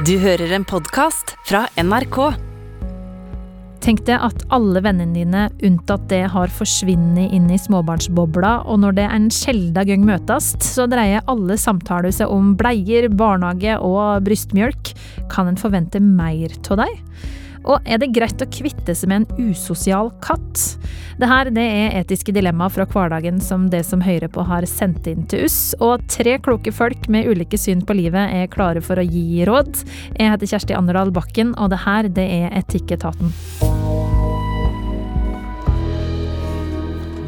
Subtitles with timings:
[0.00, 2.16] Du hører en podkast fra NRK.
[3.84, 8.96] Tenk deg at alle vennene dine, unntatt det, har forsvunnet inn i småbarnsbobla, og når
[8.96, 14.94] det en sjelden gang møtes, så dreier alle samtaler seg om bleier, barnehage og brystmjølk.
[15.28, 16.96] Kan en forvente mer av deg?
[17.62, 20.62] Og er det greit å kvitte seg med en usosial katt?
[21.20, 25.06] Det her det er etiske dilemmaer fra hverdagen som det som hører på har sendt
[25.10, 28.98] inn til oss, og tre kloke folk med ulike syn på livet er klare for
[28.98, 29.84] å gi råd.
[30.16, 33.30] Jeg heter Kjersti Anderdal Bakken, og det her det er Etikketaten.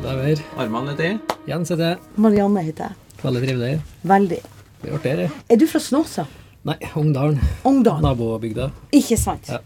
[0.04, 0.42] Dager.
[0.60, 1.20] Arman heter jeg.
[1.48, 2.00] Jens heter jeg.
[2.20, 3.20] Marianne heter jeg.
[3.24, 3.76] Veldig trivelig.
[4.04, 4.40] Veldig.
[4.82, 5.28] Det er artig, det.
[5.52, 6.26] Er du fra Snåsa?
[6.64, 7.38] Nei, Ungdalen.
[7.68, 8.04] Ungdalen.
[8.04, 8.70] Nabobygda.
[8.96, 9.48] Ikke sant?
[9.52, 9.60] Ja.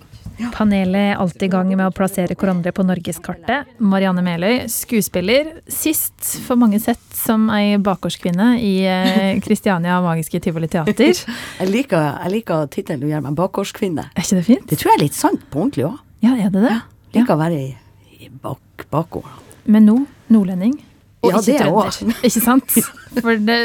[0.54, 3.70] Panelet er alltid i gang med å plassere hverandre på norgeskartet.
[3.78, 5.52] Marianne Meløy, skuespiller.
[5.70, 11.22] Sist for mange sett som ei bakgårdskvinne i eh, Kristiania Magiske Tivoli Teater.
[11.60, 14.08] Jeg liker, jeg liker tittelen du gir meg, bakgårdskvinne.
[14.14, 14.66] Er ikke det fint?
[14.70, 15.96] Det tror jeg er litt sant på ordentlig òg.
[16.24, 16.76] Ja, er det det?
[17.16, 17.70] Liker å være i,
[18.18, 19.42] i bak, bakgården.
[19.68, 19.96] Men nå
[20.32, 20.76] nordlending.
[21.24, 22.20] Og Ja, ikke det er trønder.
[22.28, 22.76] Ikke sant?
[23.24, 23.58] For det,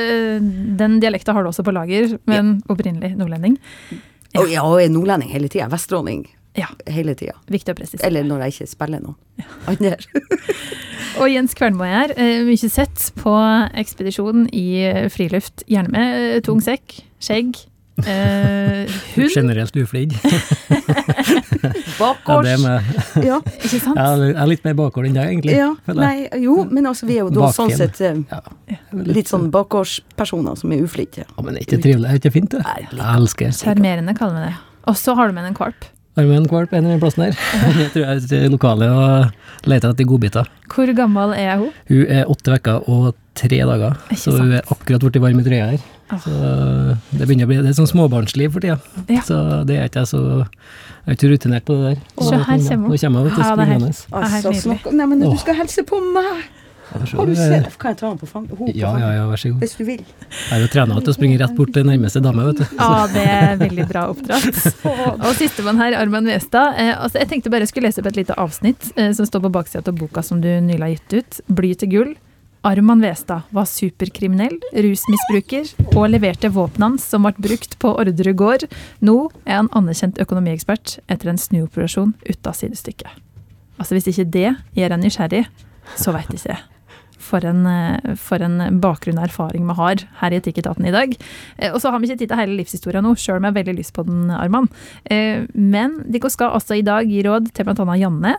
[0.80, 3.59] den dialekta har du også på lager, men opprinnelig nordlending.
[4.34, 5.69] Ja, og jeg er nordlending hele tida.
[5.72, 6.25] Vestråling
[6.56, 7.34] Ja, hele tida.
[7.50, 8.06] viktig å presisere.
[8.08, 9.16] Eller når jeg ikke spiller noe.
[9.68, 9.96] Andre.
[11.22, 12.14] Og Jens Kvernmo er her.
[12.18, 13.34] eh, Mye sett på
[13.78, 14.66] ekspedisjon i
[15.14, 15.64] friluft.
[15.70, 17.58] Gjerne med eh, tung sekk, skjegg,
[18.06, 19.34] eh, hund.
[19.36, 20.14] Generelt uflidd.
[21.64, 22.44] Ja, Bakgårds.
[22.44, 23.24] det er med.
[23.24, 23.38] Ja.
[23.64, 23.96] Ikke sant?
[24.00, 25.54] Jeg er litt mer bakgård enn deg, egentlig.
[25.56, 25.70] ja.
[25.96, 27.56] Nei, jo, men altså, vi er jo da Baken.
[27.56, 28.81] sånn sett eh, Ja.
[29.08, 31.24] litt sånn bakgårdspersoner som er uflidde.
[31.30, 32.09] Ja, men er ikke trivelig?
[32.09, 32.64] Er ikke fint, det?
[32.66, 32.81] Nei.
[32.90, 33.58] Jeg elsker det.
[33.62, 34.58] Sjarmerende, kaller vi det.
[34.92, 35.88] Og så har du med en kvalp.
[36.14, 37.33] Har du med en kvalp en eller annen plass der?
[37.81, 40.50] Jeg tror jeg er i lokale og leter etter godbiter.
[40.69, 41.72] Hvor gammel er hun?
[41.89, 45.72] Hun er åtte uker og tre dager, så hun er akkurat blitt varm i trøya
[45.72, 45.86] her.
[46.14, 46.19] Ah.
[46.22, 46.34] Så
[47.17, 48.78] det begynner å bli det er sånn småbarnsliv for tida.
[49.09, 49.23] Ja.
[49.25, 50.22] Så det er ikke jeg så
[51.03, 52.03] Jeg er ikke rutinert på det der.
[52.22, 52.91] Så her kommer hun.
[52.94, 53.94] Nå kommer hun, Ja, det er helt- springende.
[54.14, 56.45] Ja, Altså, snakk Nei, men du skal helse på meg!
[56.94, 58.76] Har du sett Kan jeg ta den på fanget?
[58.78, 59.64] Ja, ja, ja, vær så god.
[59.64, 60.02] Hvis du vil.
[60.04, 62.76] Jeg har jo trena til å springe rett bort til nærmeste dame, vet du.
[62.80, 64.59] Ja, det er veldig bra oppdratt.
[65.28, 66.78] Og sistemann her, Arman Westad.
[66.80, 69.48] Eh, altså, jeg tenkte bare jeg skulle lese opp et lite avsnitt eh, som står
[69.48, 71.42] på baksida av boka som du nylig har gitt ut.
[71.50, 72.16] 'Bly til gull'.
[72.64, 75.68] Arman Westad var superkriminell, rusmisbruker
[75.98, 78.64] og leverte våpnene som ble brukt på Orderud gård.
[79.04, 83.20] Nå er han anerkjent økonomiekspert etter en snuoperasjon ute av sidestykket.
[83.75, 85.44] Altså Hvis ikke det gjør en nysgjerrig,
[86.00, 86.64] så veit ikke jeg.
[87.23, 91.13] For en, eh, for en bakgrunn og erfaring vi har her i Etikketaten i dag.
[91.57, 93.59] Eh, Og så har vi ikke tid til hele livshistoria nå, sjøl om jeg har
[93.63, 94.67] veldig lyst på den, Arman.
[95.09, 97.95] Eh, Men dere skal altså i dag gi råd til bl.a.
[97.97, 98.35] Janne,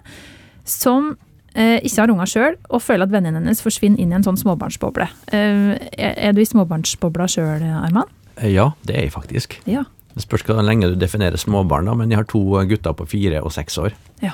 [0.65, 1.17] som
[1.55, 5.06] ikke har unger sjøl, og føler at vennene hennes forsvinner inn i en sånn småbarnsboble.
[5.31, 8.09] Er du i småbarnsbobla sjøl, Arman?
[8.43, 9.55] Ja, det er jeg faktisk.
[9.71, 9.84] Ja.
[10.17, 13.39] Det spørs hvor lenge du definerer småbarn, da, men jeg har to gutter på fire
[13.44, 13.93] og seks år.
[14.21, 14.33] ja.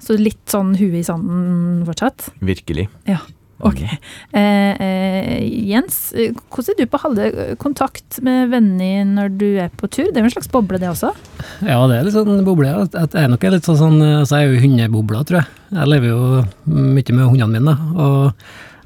[0.00, 2.30] Så litt sånn huet i sanden fortsatt?
[2.40, 2.86] Virkelig.
[3.08, 3.18] Ja.
[3.66, 3.80] Ok.
[3.82, 7.26] Eh, eh, Jens, eh, hvordan er du på å holde
[7.60, 10.08] kontakt med vennene når du er på tur?
[10.08, 11.12] Det er jo en slags boble, det også?
[11.66, 12.72] Ja, det er litt sånn boble.
[12.72, 15.52] Jeg er nok litt sånn, sånn altså jeg er jo hundebobla, tror jeg.
[15.76, 16.20] Jeg lever jo
[16.70, 17.76] mye med hundene mine.
[18.00, 18.32] Og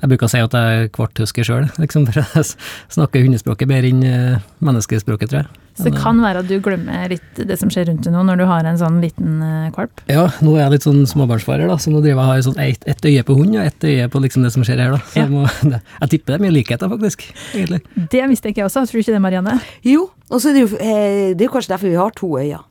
[0.05, 2.05] jeg bruker å si at jeg er kvarthusker sjøl, liksom.
[2.13, 2.47] Jeg
[2.93, 5.61] snakker hundespråket bedre enn eh, menneskespråket, tror jeg.
[5.75, 8.39] Så det kan være at du glemmer litt det som skjer rundt deg nå, når
[8.39, 10.05] du har en sånn liten eh, kvalp?
[10.07, 12.87] Ja, nå er jeg litt sånn småbarnsfarer, da, så nå driver jeg har sånn ett
[12.93, 15.01] et øye på hund og ett øye på liksom det som skjer her, da.
[15.09, 15.25] Så Ja.
[15.25, 15.49] jeg, må,
[16.05, 17.25] jeg tipper det er mye likheter, faktisk.
[17.57, 17.81] egentlig.
[18.13, 19.57] Det mistenker jeg også, tror du ikke det, Marianne?
[19.89, 22.31] Jo, og så er det jo eh, Det er jo kanskje derfor vi har to
[22.39, 22.63] øyne.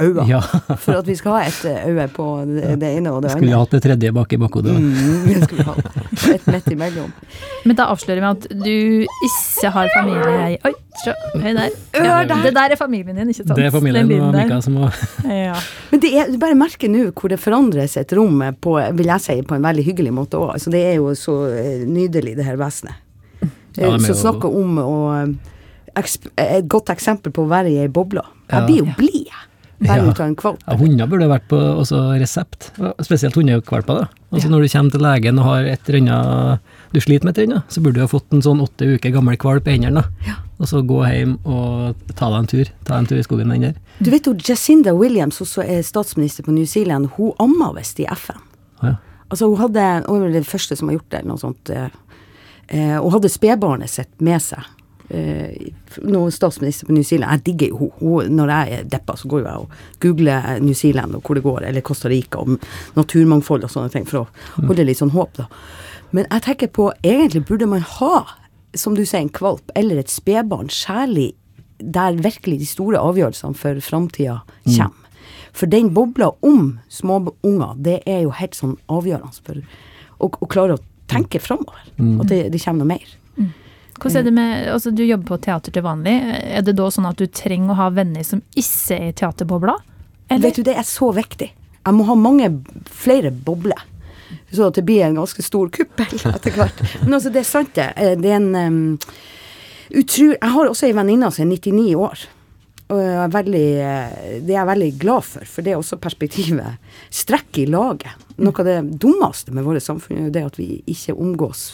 [0.00, 0.24] Øyne.
[0.30, 0.38] Ja.
[0.78, 3.50] For at vi skal ha et eh, øye på det, det ene og det Skulle
[3.50, 3.62] andre.
[3.64, 4.74] hatt det tredje bak i bakhodet.
[4.78, 5.74] Mm, skulle vi ha.
[5.74, 7.08] Og Et midt imellom.
[7.66, 8.76] Men da avslører vi at du
[9.26, 10.54] ikke har familie her.
[10.68, 10.72] Oi,
[11.02, 11.74] se, høy der.
[11.98, 12.44] Ja, der.
[12.46, 13.56] det der er familien din, ikke sant?
[13.58, 14.30] Det er familien og.
[14.36, 14.94] Mika som har
[15.48, 15.58] Ja.
[15.90, 19.24] Men det er, du bare merker nå hvor det forandres et rom på, vil jeg
[19.26, 20.54] si, på en veldig hyggelig måte òg.
[20.56, 23.02] Altså, det er jo så eh, nydelig, det her vesenet.
[23.78, 25.34] Ja, som er så snakker om å eh,
[25.98, 28.22] Et godt eksempel på å være i ei boble.
[28.50, 29.44] Jeg blir jo blid, jeg.
[29.80, 30.10] Bare Ja.
[30.10, 30.58] ut kvalp.
[30.66, 31.58] Ja, hunder burde vært på
[32.18, 32.72] resept,
[33.04, 34.08] spesielt hundekvalper.
[34.32, 34.50] Altså ja.
[34.50, 36.60] Når du kommer til legen og har et eller annet
[36.92, 39.12] du sliter med et eller annet, så burde du ha fått en sånn åtte uker
[39.12, 40.02] gammel kvalp i hendene.
[40.26, 40.34] Ja.
[40.58, 42.64] Og så gå hjem og ta deg en tur.
[42.84, 43.80] Ta en tur i skogen med den der.
[44.02, 48.06] Du vet jo, Jacinda Williams, også er statsminister på New Zealand, hun amma visst i
[48.10, 48.40] FN.
[48.82, 48.96] Ja.
[49.30, 51.70] Altså, hun hadde, hun var den første som har gjort det, eller noe sånt.
[51.70, 51.88] eh,
[52.70, 54.58] Eh, hun hadde spedbarnet sitt med seg.
[55.08, 55.68] Eh,
[56.04, 57.32] nå statsminister på New Zealand.
[57.32, 57.90] Jeg digger jo
[58.20, 58.36] henne.
[58.38, 61.44] Når jeg er deppa, så går jo jeg og googler New Zealand og hvor det
[61.46, 62.58] går, eller Costa Rica, om
[62.96, 65.48] naturmangfold og sånne ting, for å holde litt sånn håp, da.
[66.12, 68.22] Men jeg tenker på, egentlig burde man ha,
[68.76, 71.34] som du sier, en kvalp eller et spedbarn, særlig
[71.78, 75.04] der virkelig de store avgjørelsene for framtida kommer.
[75.52, 79.60] For den bobla om småunger, det er jo helt sånn avgjørende for
[80.18, 81.80] å, å klare å tenke framover.
[82.20, 83.17] At det, det kommer noe mer.
[83.98, 86.14] Hvordan er det med, altså Du jobber på teater til vanlig.
[86.54, 89.74] Er det da sånn at du trenger å ha venner som ikke er i teaterbobla?
[90.28, 90.48] Eller?
[90.48, 91.48] Vet du, det er så viktig.
[91.88, 92.50] Jeg må ha mange
[92.92, 93.80] flere bobler.
[94.52, 96.82] Så det blir en ganske stor kuppel etter hvert.
[97.04, 97.90] Men altså, det er sant, det.
[97.96, 98.98] Eh, Det er en um,
[99.90, 100.34] utru...
[100.34, 102.26] Jeg har også ei venninne som er 99 år.
[102.88, 106.78] Og er veldig, eh, det er jeg veldig glad for, for det er også perspektivet.
[107.12, 108.28] Strekk i laget.
[108.40, 111.66] Noe av det dummeste med vårt samfunn er jo det at vi ikke omgås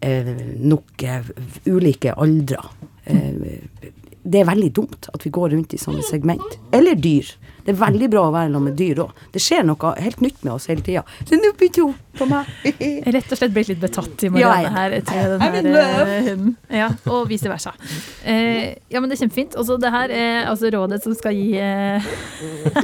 [0.00, 1.30] eh, nok eh,
[1.66, 2.62] ulike aldre.
[3.04, 3.92] Eh,
[4.28, 6.58] det er veldig dumt at vi går rundt i sånne segment.
[6.76, 7.30] Eller dyr.
[7.68, 9.18] Det er veldig bra å være sammen med dyr òg.
[9.34, 11.02] Det skjer noe helt nytt med oss hele tida.
[11.28, 12.48] Så nå begynte hun på meg.
[13.14, 15.68] Rett og slett blitt litt betatt i Marianne her etter den her
[16.00, 16.54] eh, hunden.
[16.72, 17.74] Ja, og vice versa.
[18.24, 19.58] Eh, ja, men det er kjempefint.
[19.60, 22.08] Også det her er altså rådet som skal gi eh,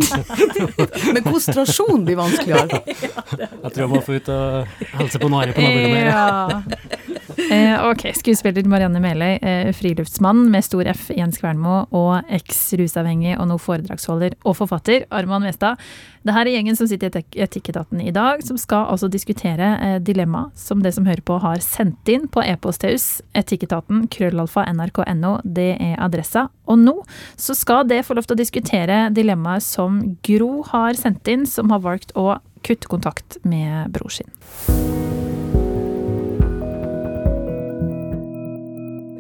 [1.17, 2.85] Men konsentrasjon blir vanskeligere.
[3.65, 6.05] Jeg tror jeg må få ut og helse på Nare på naborommet.
[6.13, 7.25] Ja.
[7.51, 13.49] Eh, ok, skuespiller Marianne Meløy, eh, friluftsmann med stor F, Jens Kvernmo, og eks-rusavhengig og
[13.51, 14.74] nå foredragsholder og forfatter,
[15.11, 15.81] Arman Westad.
[16.25, 19.97] Det her er gjengen som sitter i Etikketaten i dag, som skal altså diskutere eh,
[20.01, 23.09] dilemma som det som hører på har sendt inn på e-post til oss.
[23.37, 26.49] Etikketaten, krøllalfa, nrk.no, det er adressa.
[26.65, 26.97] Og nå
[27.37, 31.73] så skal det få lov til å diskutere dilemmaet som Gro har sendt inn, som
[31.75, 34.31] har valgt å kutte kontakt med bror sin.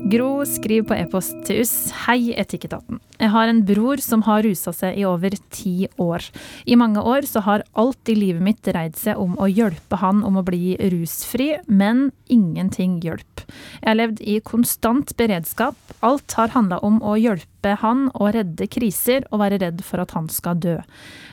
[0.04, 2.98] Gro skriver på e-post til oss Hei, Etikketaten.
[3.16, 6.26] Jeg har en bror som har rusa seg i over ti år.
[6.68, 10.20] I mange år så har alt i livet mitt dreid seg om å hjelpe han
[10.28, 13.46] om å bli rusfri, men ingenting hjelp.
[13.80, 15.80] Jeg har levd i konstant beredskap.
[16.04, 20.12] Alt har handla om å hjelpe han å redde kriser og være redd for at
[20.18, 20.76] han skal dø.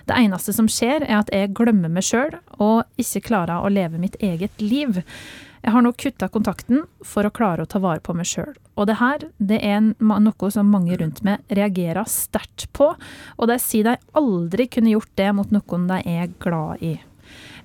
[0.08, 4.00] Det eneste som skjer, er at jeg glemmer meg sjøl og ikke klarer å leve
[4.00, 5.04] mitt eget liv.
[5.62, 8.56] Jeg har nå kutta kontakten for å klare å ta vare på meg sjøl.
[8.80, 12.94] Og det her det er noe som mange rundt meg reagerer sterkt på,
[13.38, 16.96] og de sier de aldri kunne gjort det mot noen de er glad i.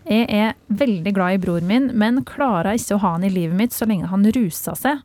[0.06, 3.58] Jeg er veldig glad i bror min, men klarer ikke å ha han i livet
[3.58, 5.00] mitt så lenge han ruser seg.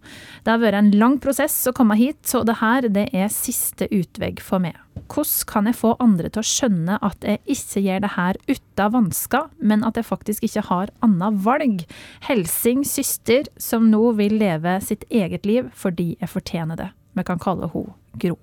[0.46, 3.88] Det har vært en lang prosess å komme hit, så det her det er siste
[3.90, 4.78] utvei for meg.
[5.10, 8.94] Hvordan kan jeg få andre til å skjønne at jeg ikke gjør det her uten
[8.94, 11.82] vansker, men at jeg faktisk ikke har annet valg?
[12.28, 16.92] Helsing søster som nå vil leve sitt eget liv fordi jeg fortjener det.
[17.18, 18.38] Vi kan kalle henne Gro.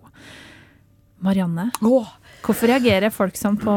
[1.22, 2.10] Marianne, Åh,
[2.42, 3.72] hvorfor reagerer folk sånn på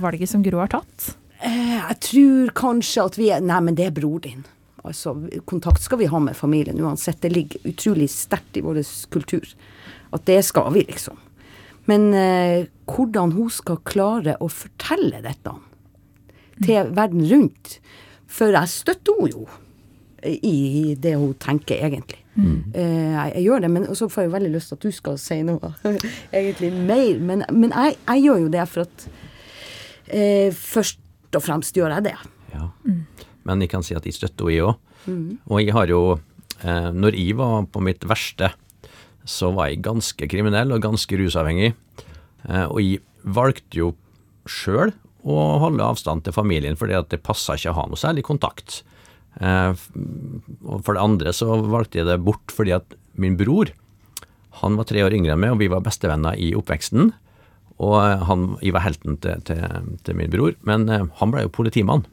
[0.00, 1.14] valget som Gro har tatt?
[1.44, 4.44] Eh, jeg tror kanskje at vi er Nei, men det er bror din.
[4.84, 5.14] Altså,
[5.48, 7.22] kontakt skal vi ha med familien uansett.
[7.22, 8.82] Det ligger utrolig sterkt i vår
[9.12, 9.46] kultur.
[10.12, 11.16] At det skal vi, liksom.
[11.88, 15.52] Men eh, hvordan hun skal klare å fortelle dette
[16.64, 17.78] til verden rundt
[18.30, 19.46] For jeg støtter henne jo
[20.24, 22.22] i det hun tenker, egentlig.
[22.72, 25.18] Eh, jeg, jeg gjør det, men så får jeg veldig lyst til at du skal
[25.20, 25.72] si noe
[26.40, 27.20] egentlig mer.
[27.20, 29.06] Men, men jeg, jeg gjør jo det for at
[30.08, 31.03] eh, Først
[31.38, 32.16] og fremst gjør jeg det.
[32.54, 32.68] Ja.
[33.44, 35.38] Men jeg kan si at jeg støtter henne, jeg òg.
[35.52, 35.98] Og jeg har jo
[36.64, 38.54] eh, Når jeg var på mitt verste,
[39.24, 41.74] så var jeg ganske kriminell og ganske rusavhengig.
[42.48, 43.92] Eh, og jeg valgte jo
[44.48, 44.92] sjøl
[45.24, 48.82] å holde avstand til familien, fordi at det passa ikke å ha noe særlig kontakt.
[49.40, 49.72] Eh,
[50.62, 53.72] og for det andre så valgte jeg det bort fordi at min bror,
[54.60, 57.12] han var tre år yngre enn meg, og vi var bestevenner i oppveksten.
[57.84, 59.64] Og eh, han, var helten til, til,
[60.06, 62.04] til min bror, men eh, han ble jo politimann.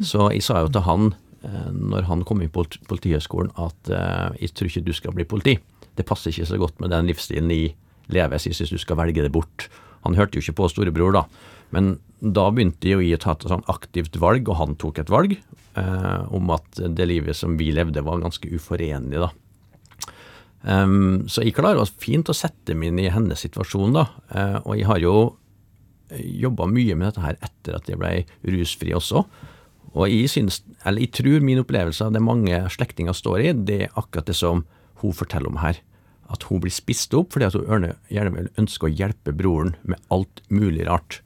[0.00, 1.12] Så jeg sa jo til han,
[1.46, 3.92] eh, når han kom inn på polit- Politihøgskolen, at
[4.40, 5.58] jeg tror ikke du skal bli politi.
[5.98, 7.74] Det passer ikke så godt med den livsstilen jeg
[8.10, 9.68] lever, jeg syns du skal velge det bort.
[10.06, 11.26] Han hørte jo ikke på storebror, da.
[11.74, 15.36] Men da begynte jeg å ta et sånn aktivt valg, og han tok et valg
[15.36, 19.30] eh, om at det livet som vi levde, var ganske uforenlig, da.
[20.68, 24.06] Em, så jeg klarer også fint å sette meg inn i hennes situasjon, da.
[24.32, 25.14] Uh, og jeg har jo
[26.10, 29.24] jobba mye med dette her etter at jeg ble rusfri også.
[29.94, 33.78] Og jeg synes, eller jeg tror min opplevelse av det mange slektninger står i, det
[33.86, 34.64] er akkurat det som
[35.02, 35.80] hun forteller om her.
[36.30, 40.02] At hun blir spist opp fordi at hun gjerne vil ønske å hjelpe broren med
[40.14, 41.22] alt mulig rart.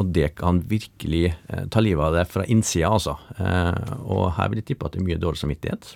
[0.00, 3.18] Og det kan virkelig eh, ta livet av det fra innsida, altså.
[3.36, 5.90] Eh, og her vil jeg tippe at det er mye dårlig samvittighet.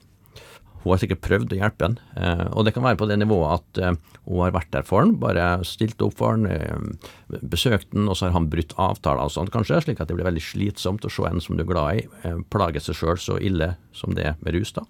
[0.87, 3.57] Hun har sikkert prøvd å hjelpe han, eh, og det kan være på det nivået
[3.57, 3.97] at eh,
[4.29, 8.15] hun har vært der for han, bare stilt opp for han, eh, besøkt han, og
[8.15, 11.11] så har han brutt avtaler og sånt kanskje, slik at det blir veldig slitsomt å
[11.11, 14.39] se en som du er glad i, plage seg sjøl så ille som det er
[14.47, 14.87] med rus, da.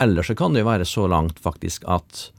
[0.00, 2.30] Eller så kan det jo være så langt faktisk at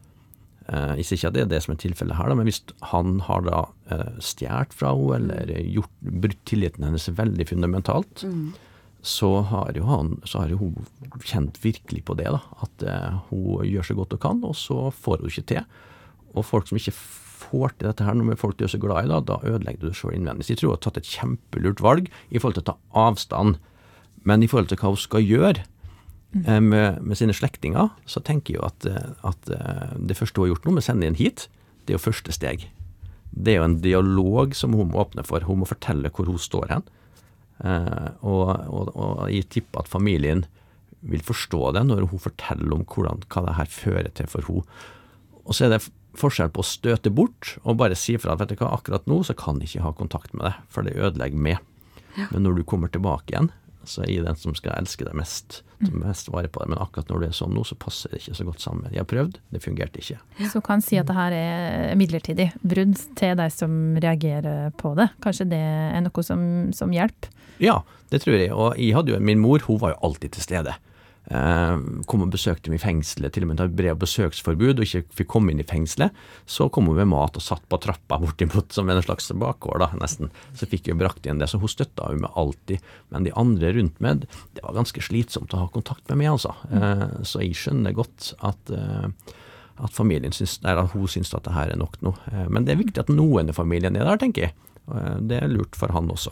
[0.96, 2.62] hvis ikke det er det som er tilfellet her, da, men hvis
[2.94, 3.62] han har da
[3.92, 5.92] eh, stjålet fra henne, eller gjort,
[6.24, 8.24] brutt tilliten hennes veldig fundamentalt,
[9.02, 10.76] så har jo han, så har hun
[11.26, 12.42] kjent virkelig på det, da.
[12.62, 15.82] At eh, hun gjør så godt hun kan, og så får hun det ikke til.
[16.38, 19.12] Og folk som ikke får til dette her, når folk du er så glad i,
[19.12, 20.46] da, da ødelegger du det sjøl innvendig.
[20.46, 22.78] Så jeg tror hun har tatt et kjempelurt valg i forhold til å ta
[23.10, 23.58] avstand.
[24.30, 28.54] Men i forhold til hva hun skal gjøre eh, med, med sine slektninger, så tenker
[28.54, 29.52] jeg jo at, eh, at
[29.98, 31.50] det første hun har gjort nå med å sende inn hit,
[31.82, 32.70] det er jo første steg.
[33.34, 35.42] Det er jo en dialog som hun må åpne for.
[35.48, 36.86] Hun må fortelle hvor hun står hen.
[37.62, 40.46] Eh, og, og, og jeg tipper at familien
[41.02, 44.66] vil forstå det når hun forteller om hvordan, hva det her fører til for henne.
[45.42, 45.84] Og så er det
[46.20, 49.22] forskjell på å støte bort og bare si fra at vet du hva, akkurat nå
[49.26, 51.62] så kan jeg ikke ha kontakt med deg, for det ødelegger meg.
[52.34, 53.50] Men når du kommer tilbake igjen,
[53.88, 56.72] så er jeg den som skal elske deg mest, som mest vare på deg.
[56.74, 58.92] Men akkurat når du er sånn nå, så passer det ikke så godt sammen.
[58.94, 60.20] Jeg har prøvd, det fungerte ikke.
[60.54, 65.10] Så kan si at det her er midlertidig brudd til deg som reagerer på det.
[65.24, 66.44] Kanskje det er noe som,
[66.78, 67.34] som hjelper.
[67.62, 67.82] Ja,
[68.14, 68.54] det tror jeg.
[68.54, 70.78] Og jeg hadde jo, min mor hun var jo alltid til stede.
[71.30, 71.76] Eh,
[72.10, 75.30] kom og besøkte meg i fengselet, til og med hadde brev besøksforbud og ikke fikk
[75.32, 76.16] komme inn i fengselet.
[76.50, 79.92] Så kom hun med mat og satt på trappa bortimot som en slags bakgård, da,
[80.02, 80.32] nesten.
[80.58, 81.52] Så fikk jeg brakt igjen det.
[81.52, 82.90] Så hun støtta jo meg alltid.
[83.14, 84.26] Men de andre rundt meg,
[84.58, 86.56] det var ganske slitsomt å ha kontakt med meg, altså.
[86.72, 87.24] Mm.
[87.28, 89.08] så jeg skjønner godt at eh,
[89.82, 92.12] at familien syns, eller at hun syns at det her er nok nå.
[92.54, 94.54] Men det er viktig at noen i familien er der, tenker jeg.
[94.98, 96.32] Eh, Det er lurt for han også.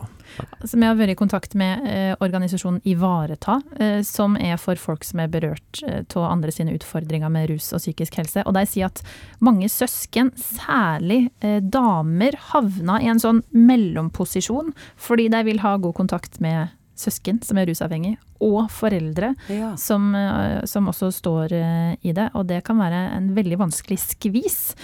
[0.65, 5.03] Som jeg har vært i kontakt med eh, organisasjonen Ivareta, eh, som er for folk
[5.03, 5.81] som er berørt
[6.15, 8.43] av andre sine utfordringer med rus og psykisk helse.
[8.45, 9.01] Og de sier at
[9.41, 15.95] mange søsken, særlig eh, damer, havna i en sånn mellomposisjon fordi de vil ha god
[15.97, 19.75] kontakt med søsken som er rusavhengig, og foreldre Ja.
[19.79, 22.29] som, eh, som også står eh, i det.
[22.35, 24.75] Og det kan være en veldig vanskelig skvis.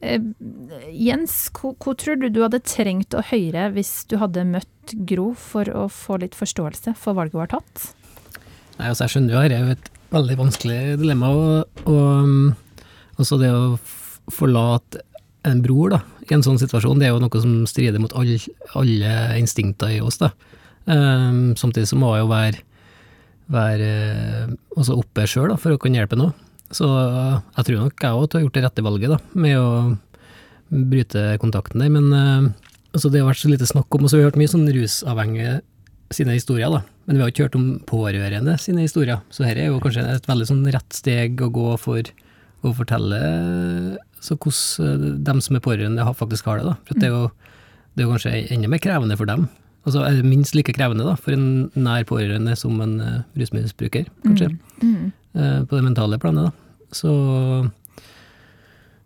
[0.00, 0.20] Eh,
[0.96, 5.68] Jens, hva, tror du du hadde trengt å høre hvis du hadde møtt Gro for
[5.68, 7.90] å få litt forståelse for valget hun har tatt?
[8.78, 12.48] Nei, altså jeg skjønner jo her er jo et veldig vanskelig dilemma, og, og um,
[13.20, 13.76] altså det å
[14.32, 15.04] forlate
[15.46, 18.32] en bror da, i en sånn situasjon, det er jo noe som strider mot all,
[18.78, 20.18] alle instinkter i oss.
[20.20, 20.32] da.
[20.88, 22.64] Um, samtidig så må jeg jo være,
[23.50, 26.34] være eh, også oppe sjøl for å kunne hjelpe noe.
[26.70, 29.70] Så jeg tror nok jeg òg har gjort det rette valget da, med å
[30.70, 31.90] bryte kontakten der.
[31.92, 34.40] Men eh, altså det har vært så lite snakk om, og så har vi hørt
[34.40, 35.58] mye sånn rusavhengige
[36.14, 36.82] sine historier, da.
[37.06, 39.22] Men vi har ikke hørt om pårørende sine historier.
[39.34, 42.10] Så dette er jo kanskje et veldig sånn rett steg å gå for
[42.60, 43.20] å fortelle
[44.20, 46.68] så hvordan de som er pårørende faktisk har det.
[46.68, 46.76] da.
[46.86, 47.22] For det, er jo,
[47.94, 49.48] det er jo kanskje enda mer krevende for dem.
[49.88, 54.50] Altså minst like krevende da, for en nær pårørende som en uh, rusmisbruker, kanskje.
[54.82, 54.92] Mm.
[55.06, 56.86] eh, på det mentale planet, da.
[56.90, 57.10] Så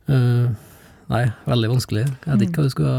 [0.08, 0.48] eh,
[1.12, 2.04] Nei, veldig vanskelig.
[2.24, 2.92] Jeg vet ikke hva du skulle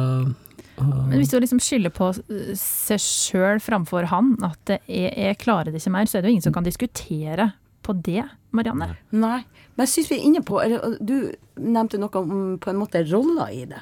[0.77, 5.09] ha Men hvis du liksom skylder på eh, seg sjøl framfor han, at det er,
[5.31, 7.53] jeg klarer det ikke mer, så er det jo ingen som kan diskutere
[7.85, 8.23] på det,
[8.55, 8.91] Marianne.
[9.13, 9.39] Nei,
[9.75, 10.57] men jeg syns vi er inne på
[11.05, 11.17] Du
[11.61, 13.81] nevnte noe om på en måte roller i det.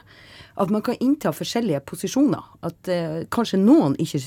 [0.60, 2.44] At man kan innta forskjellige posisjoner.
[2.68, 4.20] At uh, kanskje noen ikke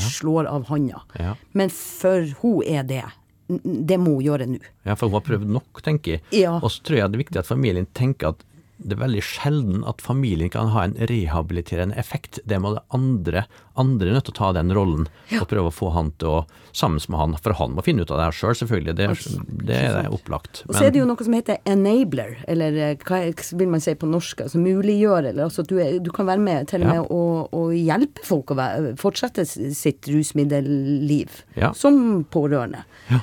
[0.00, 1.34] slår av handa, Ja.
[1.52, 3.02] men for hun er det.
[3.48, 4.58] Det må hun gjøre nå.
[4.86, 6.24] Ja, for hun har prøvd nok, tenker jeg.
[6.32, 6.56] Ja.
[6.60, 8.44] Og så tror jeg det er viktig at familien tenker at
[8.78, 12.40] det er veldig sjelden at familien kan ha en rehabiliterende effekt.
[12.44, 13.44] Det må det andre
[13.78, 15.06] andre nødt til å ta den rollen
[15.40, 16.40] og prøve å få han til å
[16.74, 18.94] sammen med han, for han må finne ut av det her sjøl, selv, selvfølgelig.
[18.98, 20.14] Det, er- det er opplagt.
[20.14, 20.62] opplagt.
[20.68, 23.20] Og så er det jo noe som heter enabler, eller eh, hva
[23.58, 26.68] vil man si på norsk, altså muliggjøre, eller altså du, er, du kan være med
[26.70, 26.92] til og Ja.
[27.00, 31.72] med å, å hjelpe folk å være, fortsette sitt rusmiddelliv Ja.
[31.72, 32.84] som pårørende.
[33.10, 33.20] Ja.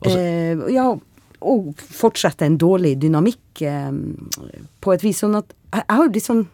[0.00, 0.94] Og så- eh, ja,
[1.40, 3.92] og fortsette en dårlig dynamikk eh,
[4.80, 5.22] på et vis.
[5.22, 6.46] Sånn at jeg, jeg har sånn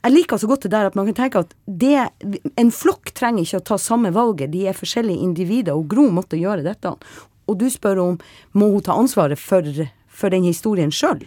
[0.00, 2.08] jeg liker så godt det der at man kan tenke at det,
[2.56, 6.40] en flokk trenger ikke å ta samme valget, de er forskjellige individer, og Gro måtte
[6.40, 6.94] gjøre dette.
[7.50, 8.16] Og du spør om
[8.56, 9.66] må hun ta ansvaret for,
[10.08, 11.20] for den historien sjøl?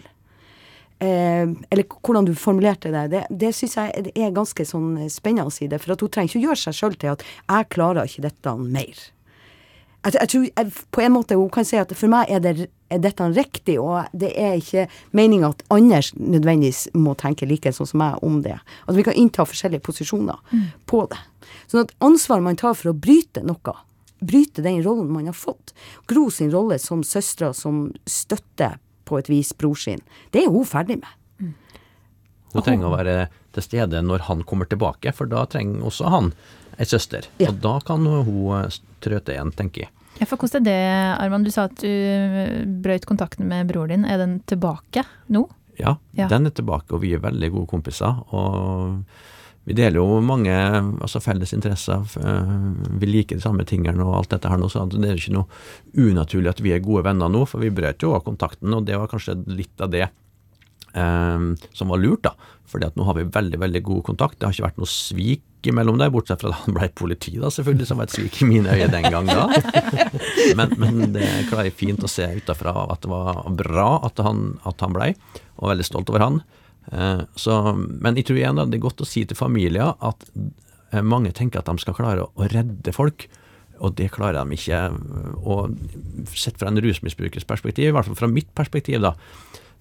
[0.98, 3.04] Eh, eller hvordan du formulerte det.
[3.12, 5.78] Det, det syns jeg er ganske sånn spennende si det.
[5.82, 8.58] For at hun trenger ikke å gjøre seg sjøl til at 'jeg klarer ikke dette
[8.58, 9.13] mer'.
[10.04, 12.68] Jeg, jeg tror jeg, på en måte hun kan si at for meg er, det,
[12.92, 17.88] er dette riktig, og det er ikke meninga at Anders nødvendigvis må tenke like sånn
[17.88, 18.58] som meg om det.
[18.84, 21.20] At vi kan innta forskjellige posisjoner på det.
[21.70, 23.76] Sånn at ansvaret man tar for å bryte noe,
[24.24, 25.74] bryte den rollen man har fått.
[26.10, 30.00] Gro sin rolle som søstera som støtter på et vis bror sin,
[30.32, 31.12] det er hun ferdig med.
[32.54, 33.16] Hun trenger å være
[33.54, 36.30] til stede når han kommer tilbake, for da trenger også han
[36.78, 37.26] ei søster.
[37.42, 37.50] Ja.
[37.50, 38.70] Og da kan hun
[39.04, 39.90] eh, trø til igjen, tenker jeg.
[40.20, 41.44] Ja, for hvordan er det, Arman?
[41.44, 41.90] Du sa at du
[42.84, 44.04] brøyt kontakten med broren din.
[44.06, 45.48] Er den tilbake nå?
[45.78, 46.28] Ja, Ja.
[46.30, 48.20] den er tilbake, og vi er veldig gode kompiser.
[48.32, 49.04] Og
[49.66, 50.52] vi deler jo mange
[51.00, 52.04] altså felles interesser.
[52.22, 55.32] eh, Vi liker de samme tingene og alt dette her nå, så det er ikke
[55.34, 55.46] noe
[55.96, 58.96] unaturlig at vi er gode venner nå, for vi brøt jo av kontakten, og det
[58.96, 60.08] var kanskje litt av det
[60.94, 62.34] eh, som var lurt, da.
[62.70, 64.38] Fordi at nå har vi veldig, veldig god kontakt.
[64.38, 67.50] Det har ikke vært noe svik imellom der, bortsett fra da han ble politi, da,
[67.52, 69.46] selvfølgelig, som var et svik i mine øyne den gang da.
[70.58, 74.58] Men, men det klarer jeg fint å se utafra at det var bra at han,
[74.68, 75.08] at han blei,
[75.56, 76.42] og veldig stolt over han.
[76.92, 80.26] Eh, Så, men jeg tror igjen da, det er godt å si til familier at
[80.92, 83.26] eh, mange tenker at de skal klare å, redde folk,
[83.82, 84.82] og det klarer de ikke.
[85.42, 85.74] Og
[86.38, 89.14] sett fra en rusmisbrukers perspektiv, i hvert fall fra mitt perspektiv, da,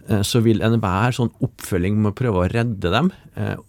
[0.07, 3.11] eh, så vil enhver sånn oppfølging med å prøve å redde dem,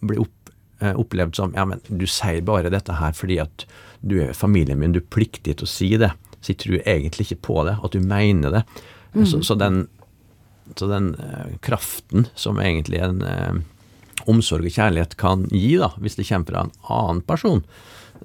[0.01, 0.44] bli opp,
[0.79, 3.63] opplevd som ja, men du sier bare dette her fordi at
[4.05, 6.11] du er familien min, du er pliktig til å si det.
[6.45, 8.63] Jeg tror egentlig ikke på det, at du mener det.
[9.25, 9.87] Så, så den,
[10.75, 13.55] så den eh, kraften som egentlig en eh,
[14.29, 17.63] omsorg og kjærlighet kan gi, da, hvis det kommer fra en annen person,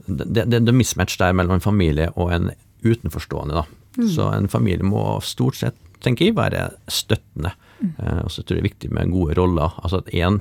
[0.07, 2.51] det, det, det er mismatch der mellom en familie og en
[2.83, 3.63] utenforstående.
[3.63, 4.07] da.
[4.09, 7.55] Så en familie må stort sett, tenker jeg, være støttende.
[7.81, 9.77] Eh, og så tror jeg det er viktig med gode roller.
[9.83, 10.41] altså at en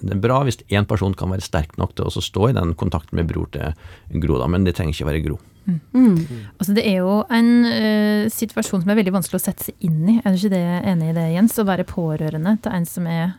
[0.00, 2.74] det er bra hvis én person kan være sterk nok til å stå i den
[2.78, 3.74] kontakten med bror til
[4.22, 5.38] Gro, da, men det trenger ikke være Gro.
[5.70, 10.02] Altså, det er jo en uh, situasjon som er veldig vanskelig å sette seg inn
[10.08, 10.16] i.
[10.24, 11.58] Er du ikke det enig i det, Jens?
[11.60, 13.34] Å være pårørende til en som er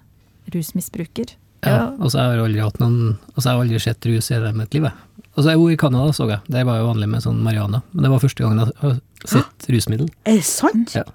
[0.53, 1.36] rusmisbruker.
[1.65, 4.34] Ja, og så har jeg aldri hatt noen Altså jeg har aldri sett rus i
[4.34, 4.88] hele mitt liv.
[4.88, 5.25] jeg.
[5.36, 8.12] Altså Jo, i Canada så jeg, det var jo vanlig med sånn marihuana, men det
[8.12, 10.10] var første gangen jeg har sett rusmiddel.
[10.25, 10.96] Er det sant?
[10.98, 11.06] Ja.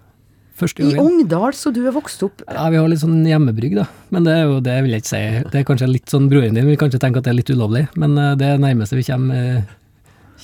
[0.56, 1.20] Første I gangen.
[1.20, 3.84] Ungdal, så du er vokst opp Ja, vi har litt sånn hjemmebrygg, da.
[4.14, 5.20] Men det er jo, det vil jeg ikke si.
[5.52, 7.82] Det er kanskje litt sånn broren din vil kanskje tenke at det er litt ulovlig,
[8.00, 9.74] men eh, det er nærmeste vi kommer, eh,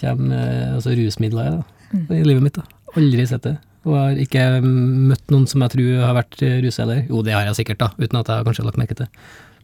[0.02, 1.62] kommer eh, altså rusmidler da,
[2.12, 2.60] i livet mitt.
[2.60, 2.66] da.
[3.00, 3.54] Aldri sett det.
[3.88, 7.00] Og har ikke møtt noen som jeg tror har vært eh, rusa heller.
[7.08, 9.08] Jo, det har jeg sikkert, da, uten at jeg har kanskje lagt merke til.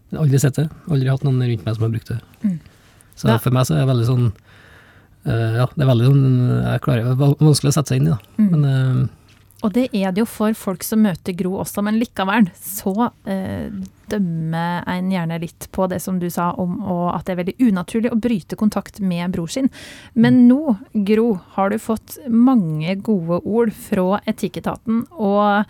[0.08, 0.64] Men aldri sett det.
[0.88, 2.18] Aldri hatt noen rundt meg som har brukt det.
[3.20, 3.36] Så Ja.
[3.42, 4.26] for meg så er det veldig sånn
[5.28, 6.26] Ja, det er veldig sånn
[6.64, 8.18] Jeg klarer det er vanskelig å sette seg inn i, da.
[8.38, 9.08] Men eh,
[9.66, 13.72] Og det er det jo for folk som møter Gro også, men likevel så eh,
[14.08, 17.56] dømmer en gjerne litt på det som du sa om og at det er veldig
[17.66, 19.70] unaturlig å bryte kontakt med bror sin.
[20.14, 20.76] Men nå,
[21.08, 25.66] Gro, har du fått mange gode ord fra Etikketaten, og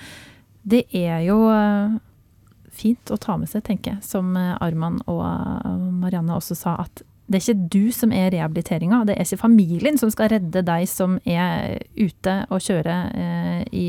[0.69, 1.97] det er jo eh,
[2.79, 6.77] fint å ta med seg, tenker jeg, som eh, Arman og eh, Marianne også sa,
[6.85, 10.63] at det er ikke du som er rehabiliteringa, det er ikke familien som skal redde
[10.65, 13.87] deg som er ute og kjører eh, i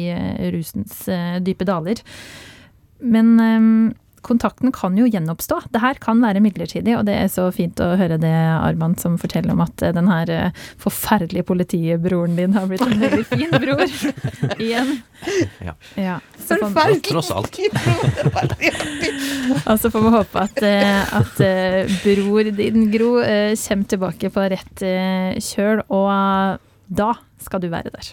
[0.51, 2.03] rusens eh, dype daler.
[2.99, 3.69] Men eh,
[4.25, 5.61] kontakten kan jo gjenoppstå.
[5.73, 9.17] Det her kan være midlertidig, og det er så fint å høre det, Arman, som
[9.21, 10.51] forteller om at eh, den her eh,
[10.81, 13.83] forferdelige politibroren din har blitt en veldig fin bror
[14.65, 14.95] igjen.
[15.65, 15.73] Ja.
[15.99, 17.03] Ja, så får- Forferdelig.
[17.09, 17.59] Tross alt.
[19.69, 21.43] Og så får vi håpe at, eh, at
[22.03, 24.83] bror din, Gro, kommer tilbake på rett
[25.43, 28.09] kjøl, og da skal du være der.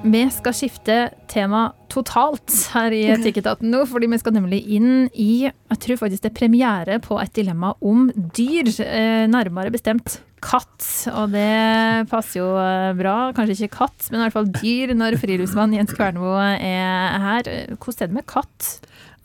[0.00, 0.94] Vi skal skifte
[1.28, 6.24] tema totalt her i Etikketaten nå, fordi vi skal nemlig inn i Jeg tror faktisk
[6.24, 10.86] det er premiere på et dilemma om dyr, eh, nærmere bestemt katt.
[11.12, 13.16] Og det passer jo eh, bra.
[13.36, 17.52] Kanskje ikke katt, men i hvert fall dyr når friluftsmann Jens Kvernmo er her.
[17.76, 18.70] Hvordan er det med katt?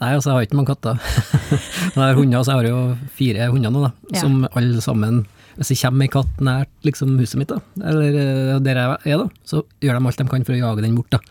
[0.04, 1.00] Nei, altså jeg har ikke mange katter.
[1.96, 2.80] Jeg har hunder, så jeg har jo
[3.16, 3.92] fire hunder nå, da.
[4.12, 4.26] Ja.
[4.26, 5.22] Som alle sammen
[5.56, 7.60] Hvis det kommer ei katt nært liksom, huset mitt, da,
[7.92, 10.84] eller eh, der jeg er, da, så gjør de alt de kan for å jage
[10.84, 11.16] den bort.
[11.16, 11.22] da.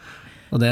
[0.55, 0.71] Og det,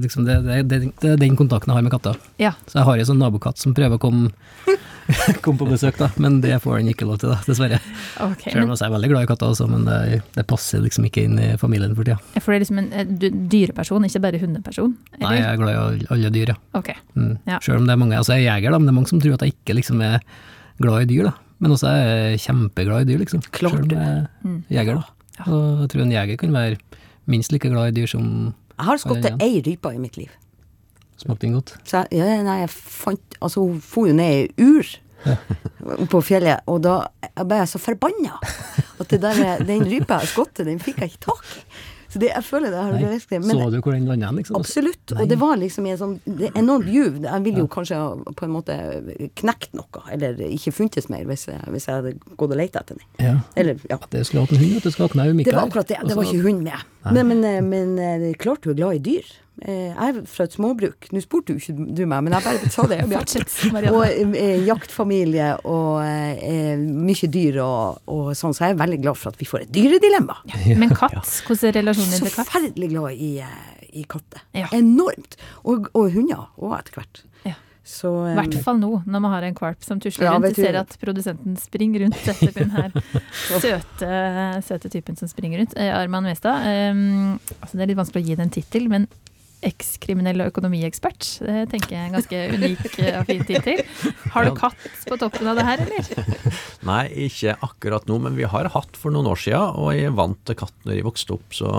[0.00, 2.16] liksom, det, det, det, er den kontakten jeg har med katter.
[2.40, 2.54] Ja.
[2.64, 4.30] Så jeg har en sånn nabokatt som prøver å komme,
[5.44, 7.76] komme på besøk, da, men det får den ikke lov til, da, dessverre.
[8.24, 10.80] Okay, Selv om men, jeg er veldig glad i katter, også, men det, det passer
[10.80, 12.16] liksom ikke inn i familien for tida.
[12.40, 14.96] for det er liksom en eh, dyreperson, ikke bare hundeperson?
[15.20, 16.56] Nei, jeg er glad i alle dyr, ja.
[16.80, 16.96] Okay.
[17.12, 17.34] Mm.
[17.50, 17.60] Ja.
[17.60, 19.20] Selv om det er mange, altså jeg er jeger, da, men det er mange som
[19.20, 20.24] tror at jeg ikke liksom er
[20.80, 21.36] glad i dyr, da.
[21.60, 23.40] Men også er jeg kjempeglad i dyr, liksom.
[23.50, 24.58] Klart Selv om jeg er Mm.
[24.70, 25.02] jeger, da.
[25.50, 26.76] Og jeg tror en jeger kan være
[27.26, 29.36] minst like glad i dyr som Jeg har skutt Ja, ja.
[29.46, 30.28] ei rype i mitt liv.
[31.18, 31.74] smakte den godt.
[31.84, 34.84] Så jeg, ja, nei, jeg fant Altså, hun for jo ned i ur
[36.12, 37.08] på fjellet, og da
[37.44, 38.38] ble jeg så forbanna
[39.00, 41.62] at det der, den rypa jeg skottet, den fikk jeg ikke tak i.
[42.18, 43.00] Så det, jeg føler det har Nei.
[43.12, 44.56] virkelig Så du hvor den landa, liksom?
[44.58, 45.12] Absolutt.
[45.12, 45.22] Nei.
[45.22, 46.14] Og det var liksom i en sånn
[46.58, 47.20] enormt juv.
[47.22, 47.98] Jeg ville jo kanskje
[48.34, 48.76] på en måte
[49.38, 52.98] knekt noe, eller ikke funtes mer, hvis jeg, hvis jeg hadde gått og lett etter
[52.98, 53.06] den.
[53.22, 53.34] Ja.
[53.54, 54.00] Eller, ja.
[54.10, 56.00] Det skulle hatt en hund, at du skulle hatt med Det var akkurat det.
[56.02, 56.88] Det var Altså, ikke hund med.
[57.08, 59.30] Men, men, eh, men eh, det er klart du er glad i dyr.
[59.62, 61.08] Eh, jeg er fra et småbruk.
[61.14, 63.00] Nå spurte jo ikke du meg, men jeg bare sa det.
[63.12, 63.54] Fortsett,
[63.90, 69.18] Og eh, jaktfamilie og eh, mye dyr og, og sånn, så jeg er veldig glad
[69.18, 70.40] for at vi får et dyredilemma.
[70.78, 72.52] Men katt, hvordan er relasjonen din Så til katt?
[72.52, 74.44] forferdelig glad i, eh, i katter.
[74.56, 74.70] Ja.
[74.76, 75.38] Enormt.
[75.64, 77.24] Og, og hunder òg, etter hvert.
[77.48, 77.56] Ja.
[77.88, 80.52] I um, hvert fall nå, når man har en kvalp som tusler Ja, rundt.
[80.52, 82.92] Du ser at produsenten springer rundt etter den her
[83.62, 84.10] søte,
[84.66, 85.72] søte typen som springer rundt.
[85.80, 86.66] Eh, Arman Westad.
[86.92, 89.08] Um, altså det er litt vanskelig å gi det en tittel, men
[89.66, 91.26] ekskriminell og økonomiekspert.
[91.42, 93.82] Det tenker jeg er en ganske unik eh, og fin tittel.
[94.34, 96.32] Har du katt på toppen av det her, eller?
[96.90, 100.40] Nei, ikke akkurat nå, men vi har hatt for noen år siden, og jeg vant
[100.48, 101.74] til katt når jeg vokste opp, så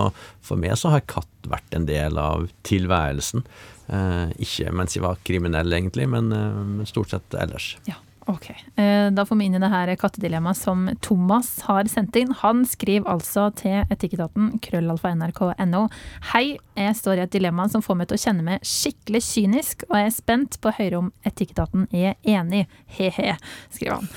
[0.46, 3.46] for meg så har katt vært en del av tilværelsen.
[3.90, 7.74] Eh, ikke mens jeg var kriminell egentlig, men, eh, men stort sett ellers.
[7.90, 7.98] Ja,
[8.30, 8.50] ok.
[8.80, 12.32] Eh, Da får vi inn i det her kattedilemmaet som Thomas har sendt inn.
[12.44, 15.82] Han skriver altså til etikketaten krøllalfa nrk.no.
[16.34, 19.84] Hei, jeg står i et dilemma som får meg til å kjenne meg skikkelig kynisk,
[19.90, 22.66] og jeg er spent på å høre om etikketaten er enig.
[23.00, 23.34] He-he,
[23.74, 24.10] skriver han.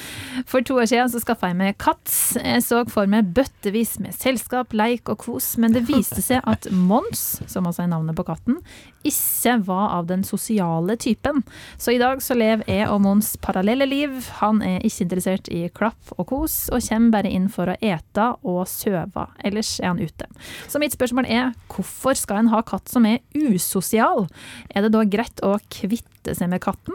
[0.46, 2.12] For to år siden så skaffa jeg meg katt.
[2.38, 6.68] Jeg så for meg bøttevis med selskap, leik og kos, men det viste seg at
[6.72, 8.60] Mons, som altså er navnet på katten,
[9.06, 11.42] ikke var av den sosiale typen.
[11.80, 14.01] Så i dag så lever jeg og Mons parallelle liv.
[14.40, 18.28] Han er ikke interessert i klapp og kos, og kommer bare inn for å ete
[18.42, 19.26] og søve.
[19.44, 20.28] Ellers er han ute.
[20.68, 24.26] Så mitt spørsmål er, hvorfor skal en ha katt som er usosial?
[24.74, 26.94] Er det da greit å kvitte seg med katten?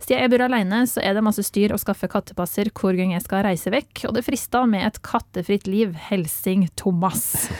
[0.00, 3.24] Siden jeg bor alene, så er det masse styr å skaffe kattepasser hver gang jeg
[3.26, 5.92] skal reise vekk, og det frister med et kattefritt liv.
[6.08, 7.50] Helsing Thomas.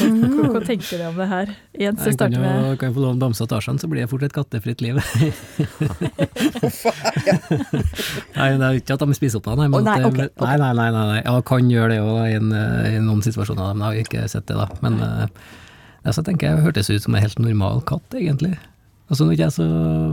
[0.00, 1.50] Hva, tenker du om det her?
[1.80, 4.10] Jens, Jeg kan jo med kan jeg få lov å bamse Tarzan, så blir det
[4.12, 5.00] fort et kattefritt liv.
[8.36, 9.66] nei, det er ikke at de spiser opp deg, nei.
[9.66, 10.44] oh, nei, okay, det- ok, ok.
[10.46, 13.74] nei, nei, nei, nei, Jeg kan gjøre det òg i, en, eh, i noen situasjoner,
[13.74, 14.66] men jeg har ikke sett det, da.
[14.84, 15.26] Men uh,
[16.04, 18.54] ja, tenker jeg det hørtes ut som en helt normal katt, egentlig.
[19.10, 19.64] Altså, nå er ikke jeg så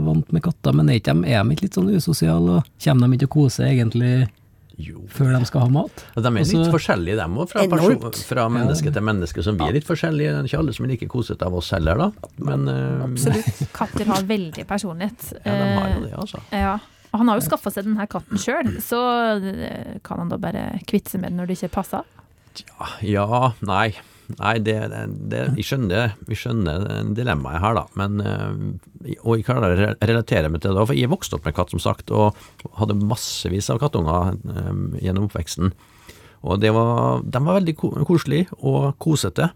[0.08, 3.18] vant med katter, men er de, er de ikke litt sånn usosiale, og kommer de
[3.20, 4.26] ikke og koser egentlig
[4.78, 5.00] Jo.
[5.10, 6.02] før de skal ha mat?
[6.16, 9.42] De er litt Altså- forskjellige, dem òg, fra, person- fra menneske til menneske.
[9.46, 10.34] Som vi er litt forskjellige.
[10.34, 12.10] Det er ikke alle som er like kosete av oss heller, da.
[12.38, 13.62] Men eh, absolutt.
[13.78, 15.32] Katter har veldig personlighet.
[15.44, 16.42] ja, de har jo Eh, det, altså.
[16.52, 16.78] Ja.
[17.12, 18.98] Og han har jo skaffa seg denne katten sjøl, så
[19.40, 22.02] eh, kan han da bare kvitte seg med den når det ikke passer?
[23.02, 23.94] Ja, nei.
[24.36, 26.82] Nei, det, det, det jeg skjønner, vi skjønner
[27.16, 27.84] dilemmaet her, da.
[27.96, 30.84] Men, eh, og jeg klarer å relatere meg til det.
[30.90, 32.36] For jeg vokste opp med katt, som sagt, og
[32.76, 34.74] hadde massevis av kattunger eh,
[35.06, 35.72] gjennom oppveksten.
[36.44, 39.48] Og det var, de var veldig koselige og kosete.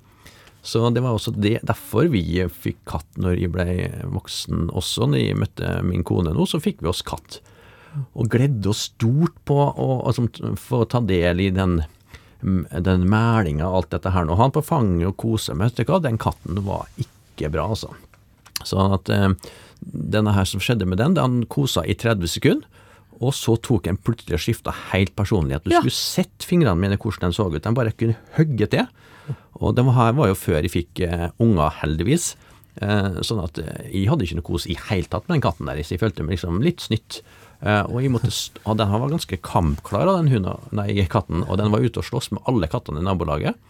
[0.63, 3.73] Så det var også det, derfor vi fikk katt når jeg ble
[4.15, 5.09] voksen også.
[5.11, 7.41] Når jeg møtte min kone nå, så fikk vi oss katt.
[8.17, 11.83] Og gledde oss stort på å altså, få ta del i den
[12.43, 14.37] den mælinga og alt dette her nå.
[14.41, 17.93] Han på fanget og koser med, vet du hva, den katten var ikke bra, altså.
[18.67, 19.29] Så at eh,
[19.83, 22.69] denne her som skjedde med den, den kosa i 30 sekunder,
[23.23, 25.63] og så tok en plutselig og skifta helt personlighet.
[25.65, 25.79] Du Ja.
[25.81, 28.89] skulle sett fingrene mine hvordan den så ut, den bare kunne hogge til.
[29.63, 32.33] Og det her var jo før jeg fikk eh, unger, heldigvis.
[32.81, 35.69] Eh, sånn at eh, jeg hadde ikke noe kos i hele tatt med den katten
[35.69, 37.21] der, så jeg følte meg liksom litt snytt.
[37.61, 38.01] Eh, og
[38.65, 42.33] og den var ganske kampklar den hunden, nei, katten, og den var ute og slåss
[42.33, 43.61] med alle kattene i nabolaget.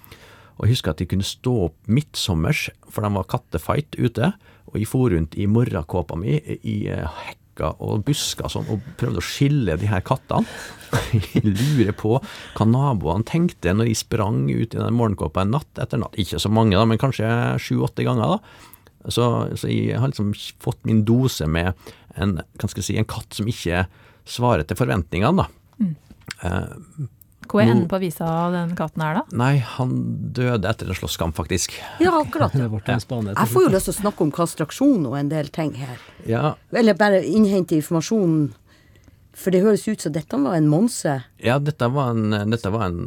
[0.60, 4.34] Og jeg husker at de kunne stå opp midtsommers, for de var kattefight ute,
[4.70, 9.26] og jeg for rundt i morgenkåpa mi i hekka og busker sånn, og prøvde å
[9.26, 10.46] skille de her kattene.
[11.32, 15.80] Jeg lurer på hva naboene tenkte når jeg sprang ut i den morgenkåpa en natt
[15.80, 16.18] etter natt.
[16.20, 17.28] Ikke så mange, da, men kanskje
[17.64, 18.34] sju-åtte ganger.
[18.36, 18.71] da.
[19.08, 19.24] Så,
[19.58, 20.30] så jeg har liksom
[20.62, 21.72] fått min dose med
[22.14, 22.36] en,
[22.78, 23.86] si, en katt som ikke
[24.28, 25.42] svarer til forventningene.
[25.42, 25.88] da.
[26.46, 27.08] Eh,
[27.50, 29.36] Hva er enden på visa av den katten her, da?
[29.36, 29.96] Nei, han
[30.36, 31.74] døde etter en slåsskamp, faktisk.
[32.00, 32.54] Ja, akkurat.
[32.56, 35.98] Jeg får jo lyst til å snakke om kastraksjon og en del ting her.
[36.28, 38.52] Ja, Eller bare innhente informasjon.
[39.32, 42.90] For det høres ut som dette var en monse ja dette var en, dette var
[42.90, 42.98] en,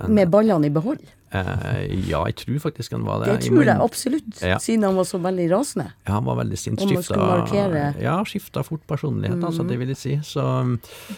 [0.00, 1.02] en med ballene i behold.
[1.36, 3.36] Eh, Ja, jeg tror faktisk han var det.
[3.36, 4.58] Det tror jeg absolutt, Ja.
[4.62, 5.88] siden han var så veldig rasende.
[6.06, 6.80] Ja, han var veldig sint.
[6.80, 7.16] Skifta.
[7.52, 8.00] Mm.
[8.02, 10.16] ja, skifta fort personlighet, altså, det vil jeg si.
[10.24, 10.76] Så um,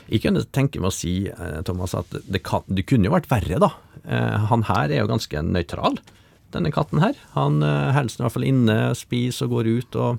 [0.09, 3.31] jeg kunne tenke meg å si, eh, Thomas, at det, kan, det kunne jo vært
[3.31, 3.73] verre, da.
[4.05, 5.99] Eh, Han her er jo ganske nøytral,
[6.55, 7.15] denne katten her.
[7.35, 10.19] Han uh, holder seg i hvert fall inne, spiser og går ut og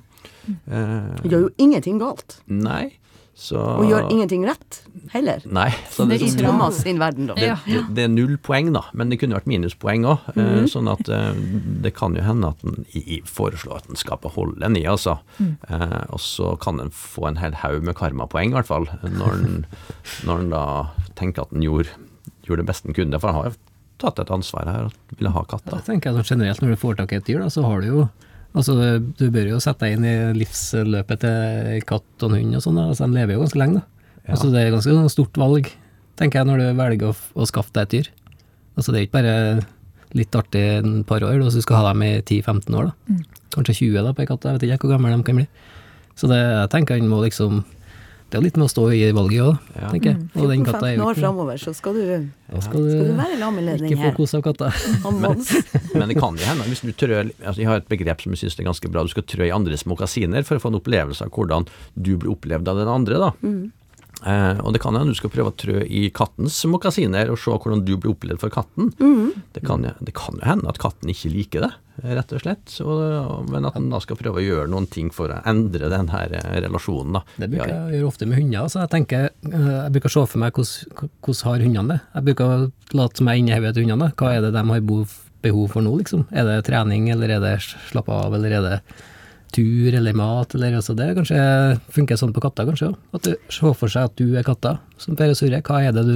[0.69, 2.39] eh, gjør jo ingenting galt.
[2.47, 2.98] Nei.
[3.39, 4.81] Så Og gjør ingenting rett
[5.13, 5.39] heller.
[5.47, 5.69] Nei.
[5.93, 7.37] Så Det det, er I Thomas sin verden, da.
[7.39, 10.25] det, det, det er null poeng, da, men det kunne vært minuspoeng òg.
[10.35, 10.67] Mhm.
[10.67, 11.39] Sånn at eh,
[11.85, 14.83] det kan jo hende at den i- i foreslår at den skal beholde en i,
[14.83, 15.15] altså.
[15.39, 15.55] Mm.
[15.69, 19.39] Eh, og så kan den få en hel haug med karmapoeng, i hvert fall, når
[19.41, 20.65] den da
[21.15, 21.95] tenker at den gjorde,
[22.43, 23.19] gjorde det beste den kunne.
[23.23, 23.57] For han har jo
[23.99, 25.79] tatt et ansvar her og ville ha katter.
[25.79, 27.81] Jeg tenker jeg sånn generelt Når du får tak i et dyr, da, så har
[27.81, 28.09] du jo
[28.57, 32.79] Altså, du bør jo sette deg inn i livsløpet til katt og hund og sånn.
[32.81, 34.13] Altså, de lever jo ganske lenge, da.
[34.23, 34.31] Ja.
[34.35, 35.69] Altså, det er ganske sånn stort valg,
[36.19, 38.09] tenker jeg, når du velger å, å skaffe deg et dyr.
[38.75, 39.35] Altså, det er ikke bare
[40.17, 43.19] litt artig et par år, hvis du skal ha dem i 10-15 år, da.
[43.53, 45.45] Kanskje 20 da, på en katt, jeg vet ikke hvor gamle de kan bli.
[46.17, 47.61] Så det, jeg tenker han må liksom
[48.29, 49.87] Det er litt med å stå i valget òg, Ja.
[49.89, 50.17] tenker jeg.
[50.37, 52.59] Og den katta er 15 år framover, så skal du, ja.
[52.61, 54.69] skal skal du du være lammeledning ikke få kos av katta.
[55.23, 55.41] men,
[55.97, 58.43] Men det kan jo hende, hvis du trør altså Jeg har et begrep som jeg
[58.43, 59.01] syns er ganske bra.
[59.01, 61.65] Du skal trø i andres mokasiner for å få en opplevelse av hvordan
[61.97, 63.17] du blir opplevd av den andre.
[63.17, 63.31] da.
[64.27, 67.53] Eh, og det kan hende du skal prøve å trø i kattens mokasiner og se
[67.53, 68.91] hvordan du blir opplevd for katten.
[69.55, 71.71] Det, kan, det kan jo hende at katten ikke liker det,
[72.17, 72.73] rett og slett.
[72.83, 76.11] Og, men at den da skal prøve å gjøre noen ting for å endre den
[76.11, 77.19] her eh, relasjonen.
[77.19, 77.23] da.
[77.39, 78.67] Det bruker jeg å gjøre ofte med hunder.
[78.71, 82.01] Så jeg tenker, eh, jeg bruker se for meg hvordan, har hundene det.
[82.17, 82.67] Jeg bruker
[82.99, 84.11] late som jeg er inni hodet til hundene.
[84.19, 86.27] Hva er det de har behov, behov for nå, liksom?
[86.35, 88.75] Er det trening, eller er det slappe av, eller er det
[89.55, 91.39] tur eller mat, eller altså det kanskje
[91.95, 92.99] funker sånn på katter, kanskje òg.
[93.17, 95.61] At du ser for seg at du er katta, som Per og Surre.
[95.65, 96.15] Hva er det du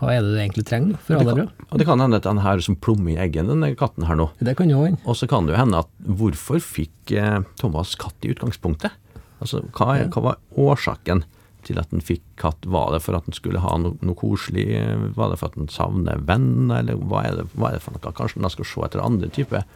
[0.00, 1.66] hva er det du egentlig trenger for å ha det bra?
[1.68, 4.30] Og det kan hende at den her som plommer i eggen, den katten her nå.
[4.40, 5.02] Det kan jo hende.
[5.04, 8.96] Og så kan det jo hende at hvorfor fikk eh, Thomas katt i utgangspunktet?
[9.44, 11.24] Altså, hva, er, hva var årsaken
[11.68, 12.64] til at han fikk katt?
[12.64, 14.66] Var det for at han skulle ha noe, noe koselig?
[15.18, 17.96] Var det for at han savner venn, eller hva er, det, hva er det for
[17.96, 18.16] noe?
[18.16, 19.68] Kanskje han skal se etter andre typer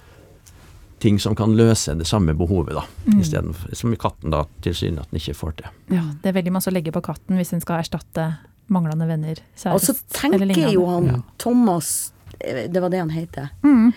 [1.02, 2.84] ting som kan løse det samme behovet, da.
[3.20, 5.70] Istedenfor som katten da tilsynelatende ikke får til.
[5.96, 8.30] Ja, det er veldig masse å legge på katten hvis en skal erstatte
[8.72, 13.50] manglende venner, Og så tenker jo han Thomas eh, Det var det han heter.
[13.62, 13.92] Mm.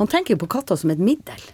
[0.00, 1.44] Han tenker jo på katta som et middel.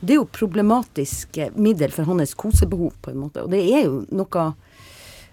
[0.00, 3.42] Det er jo problematisk eh, middel for hans kosebehov, på en måte.
[3.42, 4.50] Og det er jo noe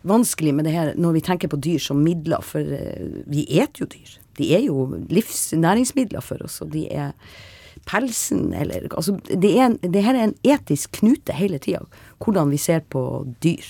[0.06, 3.84] vanskelig med det her når vi tenker på dyr som midler, for eh, vi eter
[3.84, 4.16] jo dyr.
[4.40, 7.14] De er jo livsnæringsmidler for oss, og de er
[7.86, 11.84] pelsen eller Altså, det, er en, det her er en etisk knute hele tida,
[12.24, 13.02] hvordan vi ser på
[13.44, 13.66] dyr.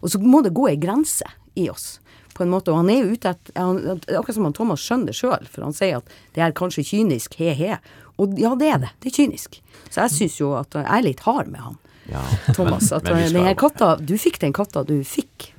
[0.00, 1.98] Og så må det gå ei grense i oss,
[2.36, 2.72] på en måte.
[2.72, 5.76] Og han er jo ute etter Akkurat som han Thomas skjønner det sjøl, for han
[5.76, 7.78] sier at det er kanskje kynisk, he-he.
[8.20, 8.92] Og ja, det er det.
[9.00, 9.60] Det er kynisk.
[9.90, 11.78] Så jeg syns jo at jeg er litt hard med han.
[12.06, 12.22] Ja,
[12.54, 15.50] Thomas, at men men skal- katta Du fikk den katta du fikk,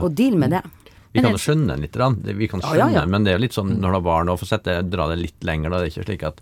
[0.00, 0.62] og deal med det.
[1.12, 1.96] Vi kan skjønne den litt,
[2.38, 3.06] vi kan skjønne, ja, ja.
[3.06, 5.18] men det er jo litt sånn når du har barn og får sette, dra det
[5.20, 5.68] litt lenger.
[5.70, 5.80] Da.
[5.82, 6.40] Det er ikke slik at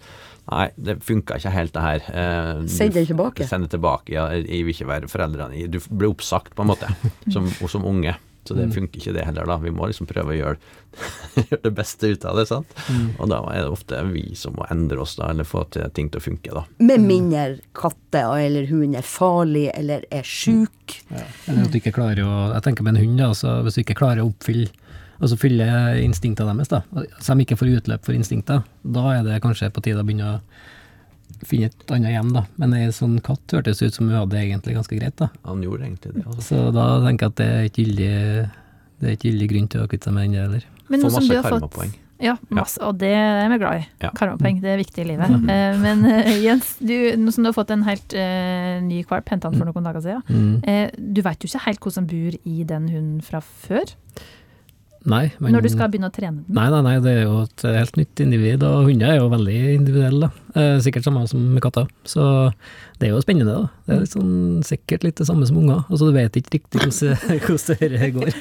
[0.50, 2.08] Nei, det funka ikke helt det her.
[2.10, 3.46] Eh, Send det tilbake.
[3.46, 4.14] Send det tilbake.
[4.16, 6.90] Ja, jeg vil ikke være foreldrene Du blir oppsagt, på en måte,
[7.34, 8.16] som, og som unge.
[8.48, 9.58] Så det funker ikke det heller, da.
[9.62, 10.56] Vi må liksom prøve å gjøre,
[11.50, 12.72] gjøre det beste ut av det, sant.
[13.20, 16.08] Og da er det ofte vi som må endre oss, da, eller få til ting
[16.10, 16.64] til å funke, da.
[16.82, 20.96] Med mindre katter eller hund er farlig eller er sjuk.
[21.12, 23.84] Eller at du ikke klarer å Jeg tenker med en hund, da, så hvis du
[23.84, 24.72] ikke klarer å oppfylle
[25.20, 26.82] Altså fyller instinktene deres, da.
[27.20, 30.36] Så de ikke får utløp for instinkter, da er det kanskje på tide å begynne
[30.36, 30.38] å
[31.46, 32.44] finne et annet hjem, da.
[32.60, 35.30] Men ei sånn katt hørtes ut som hun hadde det egentlig ganske greit, da.
[35.48, 36.26] Han gjorde egentlig det.
[36.26, 36.46] Altså.
[36.48, 38.12] Så da tenker jeg at det er ikke gyldig
[39.00, 40.70] Det er ikke gyldig grunn til å kvitte seg med den heller.
[40.90, 42.00] Men nå som du har fått.
[42.20, 43.84] Ja, masse, og det er vi glad i.
[44.02, 44.10] Ja.
[44.16, 45.32] Karmapoeng, det er viktig i livet.
[45.54, 49.30] Eh, men eh, Jens, du, nå som du har fått en helt uh, ny valp,
[49.32, 50.26] henta den for noen dager siden.
[50.28, 50.58] Mm.
[50.68, 53.94] Eh, du vet jo ikke helt hvordan bor i den hunden fra før,
[55.08, 56.52] Nei, men når du skal begynne å trene den.
[56.52, 59.56] Nei, nei, nei, det er jo et helt nytt individ, og hunder er jo veldig
[59.72, 60.28] individuelle.
[60.52, 61.86] Eh, sikkert samme som med katter.
[62.04, 62.22] Så
[63.00, 63.70] det er jo spennende, da.
[63.86, 64.34] Det er litt sånn,
[64.66, 65.86] sikkert litt det samme som unger.
[65.88, 68.34] Altså, du vet ikke riktig hvordan, hvordan det går.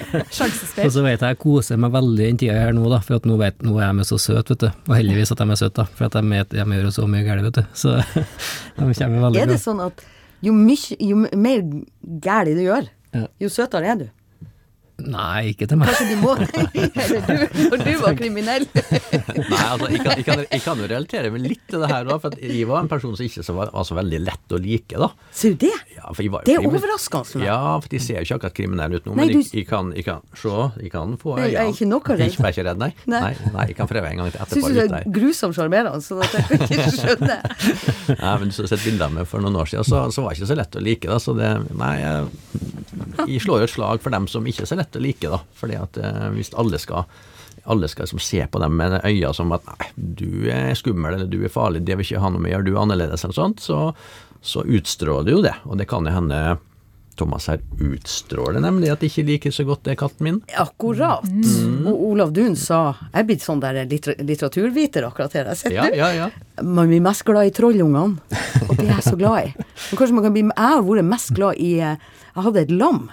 [0.86, 3.28] Og så vet jeg jeg koser meg veldig den tida her nå, da, for at
[3.28, 4.82] nå, vet, nå er de så søte, vet du.
[4.88, 7.44] Og heldigvis at de er søte, da, for at de, de gjør så mye galt,
[7.50, 7.64] vet du.
[7.76, 7.96] Så
[8.80, 10.04] de kommer veldig Er det sånn at
[10.44, 11.64] jo, mye, jo mer
[12.24, 12.88] galt du gjør,
[13.42, 14.08] jo søtere er du?
[14.96, 15.90] Nei, ikke til meg.
[15.92, 16.44] Kanskje de må du,
[17.70, 18.64] når du var kriminell.
[18.72, 22.06] Nei, altså, jeg kan, jeg, kan, jeg kan jo relatere meg litt til det her
[22.08, 24.54] da, for at jeg var en person som ikke så var, var så veldig lett
[24.56, 25.10] å like, da.
[25.36, 25.72] Ser du det?
[25.98, 27.44] Ja, for jeg var Det er overraskende for.
[27.44, 29.66] Ja, for de ser jo ikke akkurat kriminelle ut nå, Nei, men jeg, du- jeg,
[29.68, 30.54] kan, jeg kan se,
[30.86, 32.24] jeg kan få Nei, jeg er ikke noe redd.
[32.26, 32.90] Jeg er ikke redd, nei.
[33.06, 33.20] Nei.
[33.26, 34.68] Nei, nei, jeg kan prøve en gang til Syns etterpå.
[34.72, 37.56] du det er grusomt sjarmerende, sånn at jeg ikke skjønner.
[38.20, 40.40] Nei, men så sett bilder av meg for noen år siden, så, så var det
[40.40, 41.18] ikke så lett å like, da.
[41.22, 41.94] Så det Nei,
[43.24, 45.40] jeg, slår jo et slag for dem som ikke er så lett å like, da.
[45.56, 47.08] Fordi at eh, hvis alle skal
[47.66, 51.26] alle skal liksom se på dem med øyne som at nei, du er skummel eller
[51.26, 53.34] du er farlig, det vil ikke ha noe med å gjøre, du er annerledes eller
[53.34, 53.80] sånt, så,
[54.38, 55.54] så utstråler jo det.
[55.66, 56.40] Og det kan jo hende
[57.16, 60.38] Thomas her utstråler nemlig at de ikke liker så godt det katten min.
[60.60, 61.24] Akkurat.
[61.86, 62.80] Og Olav Duun sa
[63.12, 65.50] Jeg er blitt sånn der litter litteraturviter akkurat her.
[65.52, 66.28] Jeg Ja, sitter ja, ja.
[66.28, 66.62] ja.
[66.64, 68.16] Man blir mest glad i trollungene,
[68.68, 69.54] og det er jeg så glad i.
[69.56, 71.96] Men kanskje man kan bli Jeg har vært mest glad i eh,
[72.34, 73.06] Jeg hadde et lam.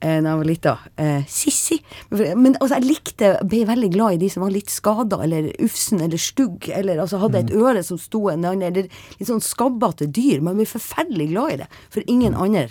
[0.00, 0.72] eh, da jeg var lita.
[1.00, 1.78] Eh, Sissi.
[2.12, 6.02] Men altså, jeg likte, ble veldig glad i de som var litt skada, eller ufsen,
[6.04, 10.06] eller stugg, eller altså hadde et øre som sto en annen, eller litt sånn skabbete
[10.12, 10.42] dyr.
[10.44, 12.68] Man blir forferdelig glad i det, for ingen andre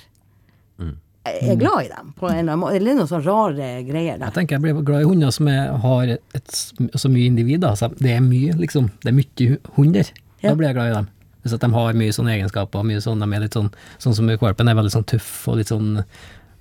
[1.25, 2.77] er glad i dem, på en eller annen måte.
[2.79, 4.27] Eller noen sånne rare greier der.
[4.27, 6.57] Jeg tenker jeg blir glad i hunder som er, har et,
[6.93, 7.65] så mye individ.
[7.65, 8.91] Altså, det er mye, liksom.
[9.03, 10.11] Det er mye hunder.
[10.43, 10.51] Ja.
[10.51, 11.11] Da blir jeg glad i dem.
[11.45, 14.29] Hvis at de har mye sånne egenskaper, mye sånn, de er litt sånn, sånn som
[14.41, 15.99] valpen er veldig sånn tøff og litt sånn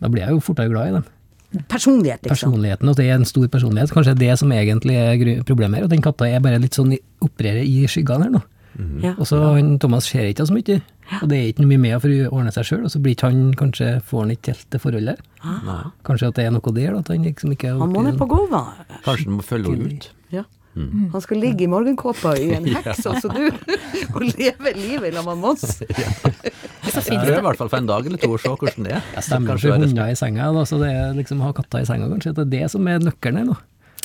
[0.03, 1.07] Da blir jeg jo fortere glad i dem.
[1.71, 2.35] Personlighet, liksom.
[2.35, 3.93] Personligheten, og det er en stor personlighet.
[3.95, 5.87] Kanskje det er det som egentlig er problemet her.
[5.87, 8.43] At den katta er bare litt sånn opererer i skyggene her nå.
[9.05, 9.15] Ja.
[9.19, 10.81] Og så han Thomas ser ikke så mye.
[11.21, 13.15] Og det er ikke noe mye med for å ordne seg sjøl, og så blir
[13.17, 15.23] ikke han kanskje får han ikke helt det forholdet.
[15.45, 15.87] Ah.
[16.07, 18.29] Kanskje at det er noe der, at han liksom ikke er Han må ned på
[18.31, 18.85] gulvet.
[19.05, 20.11] Kanskje han må følge henne ut.
[20.35, 20.47] Ja.
[20.75, 23.45] Han skal ligge i morgenkåpa i en heks, altså du,
[24.15, 25.77] og leve livet sammen med Mons.
[26.95, 29.07] Prøv i hvert fall for en dag eller to å se hvordan det er.
[29.17, 31.85] Jeg stemmer Kanskje for hunder i senga, da, så det er liksom å ha katter
[31.85, 32.35] i senga, kanskje.
[32.37, 33.57] Det er det som er nøkkelen her nå.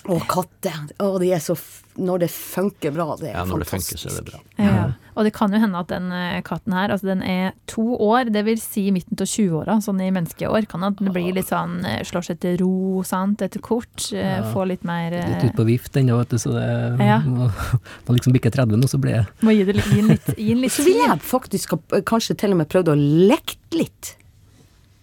[0.07, 0.77] Å, katter.
[1.03, 3.97] Å, de er så f Når det funker bra, det er Ja, når det funker,
[3.99, 4.37] så er det bra.
[4.55, 4.83] Ja.
[5.19, 8.29] Og det kan jo hende at den eh, katten her, altså den er to år,
[8.31, 11.81] det vil si midten til 20-åra, sånn i menneskeår, kan at den blir litt sånn
[11.83, 14.45] eh, slår seg til ro, sant, etter kort, Ja.
[14.53, 16.69] får litt mer eh, Litt ut på vift ennå, vet du, så det
[17.03, 17.17] Ja.
[17.27, 17.49] må,
[18.07, 20.29] må liksom bikke 30 nå, så blir det Må gi det litt, gi den litt,
[20.37, 22.95] gi den litt Så vil jeg faktisk ha eh, kanskje til og med prøvd å
[23.33, 24.13] lekt litt.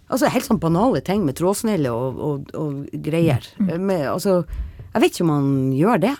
[0.08, 3.44] Altså helt sånn banale ting med trådsnelle og, og, og greier.
[3.58, 3.74] Mm.
[3.90, 4.40] Med, altså,
[4.96, 6.14] jeg vet ikke om man gjør det.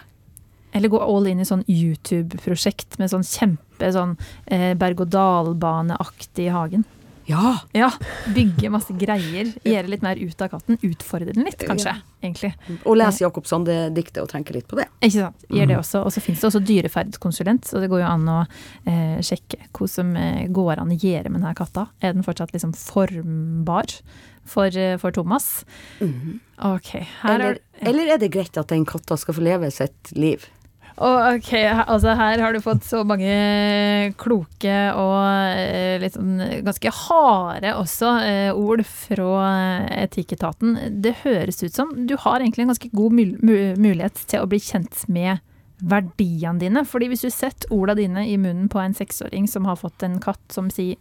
[0.77, 4.19] Eller gå all in i sånn YouTube-prosjekt med sånn kjempe sånn
[4.53, 6.85] eh, berg-og-dal-baneaktig i hagen.
[7.27, 7.57] Ja.
[7.75, 7.89] Ja,
[8.35, 12.53] bygge masse greier, gjøre litt mer ut av katten, utfordre den litt, kanskje, egentlig.
[12.85, 14.87] Og lese Jakob Sande-diktet og tenke litt på det.
[15.01, 15.49] Ikke sant.
[15.51, 16.05] Gjør det også.
[16.07, 19.91] Og så finnes det også dyreferdskonsulent, så det går jo an å eh, sjekke hva
[19.91, 21.89] som eh, går an å gjøre med denne katta.
[21.99, 23.97] Er den fortsatt liksom formbar
[24.49, 25.65] for, eh, for Thomas?
[26.01, 30.13] Ok, her Eller, er eller er det greit at den katta skal få leve sitt
[30.17, 30.47] liv?
[30.97, 33.29] Ok, altså her har du fått så mange
[34.17, 35.19] kloke og
[35.53, 39.43] eh, litt sånn ganske harde også eh, ord fra
[39.93, 40.79] Etikketaten.
[41.05, 44.63] Det høres ut som du har egentlig en ganske god mul mulighet til å bli
[44.63, 45.45] kjent med
[45.85, 46.85] verdiene dine.
[46.89, 50.17] Fordi hvis du setter ordene dine i munnen på en seksåring som har fått en
[50.25, 50.97] katt som sier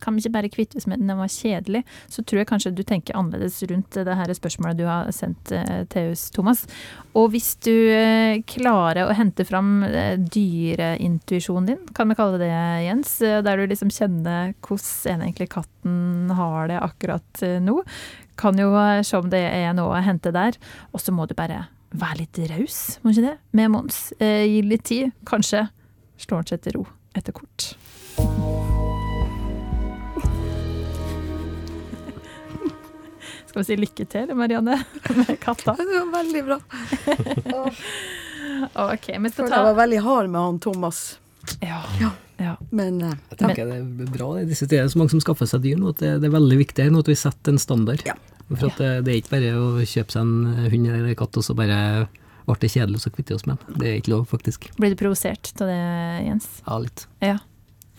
[0.00, 2.82] kan vi ikke bare kvittes med den, den var kjedelig, så tror jeg kanskje du
[2.86, 6.64] tenker annerledes rundt det her spørsmålet du har sendt eh, til oss, Thomas.
[7.16, 12.52] Og hvis du eh, klarer å hente fram eh, dyreintuisjonen din, kan vi kalle det,
[12.86, 17.80] Jens, der du liksom kjenner hvordan egentlig katten har det akkurat nå,
[18.36, 18.74] kan jo
[19.06, 20.58] se om det er noe å hente der.
[20.92, 21.64] Og så må du bare
[21.96, 24.00] være litt raus, må ikke det, med Mons.
[24.20, 25.14] Gi litt tid.
[25.28, 25.68] Kanskje
[26.20, 27.72] slår han seg til ro etter kort.
[33.56, 34.74] Skal vi si lykke til, Marianne,
[35.16, 35.72] med katta?
[35.78, 36.58] Det var veldig bra.
[38.76, 40.98] Ok, vi skal ta jeg var veldig hard med han Thomas.
[41.64, 41.78] Ja.
[42.00, 42.10] Ja.
[42.36, 42.52] ja.
[42.68, 45.64] Men eh, Jeg tenker det er bra i disse tider, så mange som skaffer seg
[45.64, 48.04] dyr nå, at det, det er veldig viktig nå at vi setter en standard.
[48.04, 48.18] Ja.
[48.50, 51.40] For at det, det er ikke bare å kjøpe seg en hund eller en katt,
[51.40, 51.80] og så bare
[52.44, 53.80] ble det kjedelig, og så kvitter vi oss med den.
[53.80, 54.70] Det er ikke lov, faktisk.
[54.76, 55.82] Blir du provosert av det,
[56.28, 56.52] Jens?
[56.68, 57.08] Ja, litt.
[57.24, 57.38] Ja.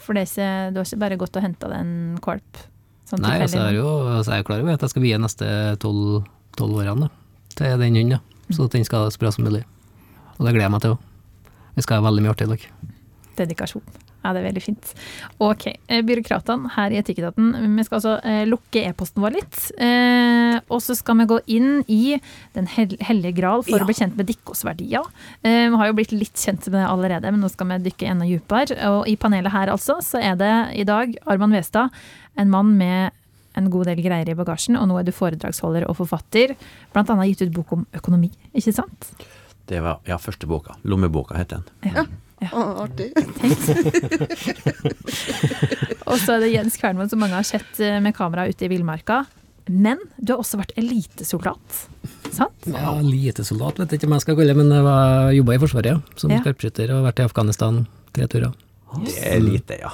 [0.06, 2.65] For det er ikke, du har ikke bare gått og henta deg en valp?
[3.08, 5.17] Sånn Nei, altså, jeg er jo altså, jeg er klar over at jeg skal vie
[5.24, 5.48] neste
[5.80, 6.26] tolv
[6.60, 7.08] årene
[7.56, 8.20] til den hunden,
[8.52, 9.63] så den skal ha så bra som mulig.
[10.38, 11.06] Og det gleder jeg meg til òg.
[11.78, 12.65] Vi skal ha veldig mye artig i dag.
[13.38, 13.84] Dedikasjon.
[14.23, 14.89] Ja, det er veldig fint.
[15.39, 19.60] Ok, eh, byråkratene her i Etikketaten, vi skal altså eh, lukke e-posten vår litt.
[19.80, 22.17] Eh, og så skal vi gå inn i
[22.58, 23.84] Den hellige gral for Ja.
[23.86, 25.06] å bli kjent med deres verdier.
[25.43, 28.10] Eh, vi har jo blitt litt kjent med det allerede, men nå skal vi dykke
[28.12, 28.78] enda dypere.
[28.89, 31.89] Og i panelet her altså, så er det i dag Arman Westad,
[32.38, 33.12] en mann med
[33.58, 36.56] en god del greier i bagasjen, og nå er du foredragsholder og forfatter.
[36.93, 39.08] Blant annet gitt ut bok om økonomi, ikke sant?
[39.67, 40.76] Det var ja, første boka.
[40.86, 41.63] Lommeboka het den.
[41.89, 42.04] Ja.
[42.54, 43.10] Å, artig.
[46.08, 48.71] Og så er det Jens Kvernmoen, som mange har sett eh, med kamera ute i
[48.71, 49.17] villmarka.
[49.67, 51.67] Men du har også vært elitesoldat,
[52.32, 52.67] sant?
[52.71, 55.91] Ja, Elitesoldat vet jeg ikke om jeg skal kalle det, men jeg jobba i Forsvaret
[55.91, 56.39] ja, som Ja.
[56.45, 57.82] skarpskytter og vært i Afghanistan
[58.15, 58.52] tre turer.
[59.04, 59.91] Det er lite, ja.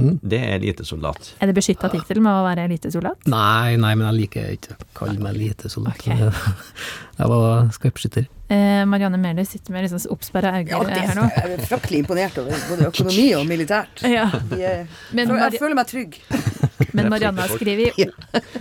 [0.00, 0.18] Mm.
[0.32, 1.34] Det er elitesoldat.
[1.40, 3.26] Er det beskytta tittel med å være elitesoldat?
[3.30, 6.00] Nei, nei, men jeg liker ikke å kalle meg elitesoldat.
[6.00, 6.30] Okay.
[7.20, 8.28] Jeg var skarpskytter.
[8.50, 11.26] Eh, Marianne Mæhler sitter med liksom oppsperra øyne Ja, her nå.
[11.36, 14.00] jeg er fryktelig imponert over både økonomi og militært.
[14.16, 14.24] Ja,
[14.56, 16.16] er- Men jeg jeg føler meg trygg.
[16.96, 18.00] men Marianne har skrevet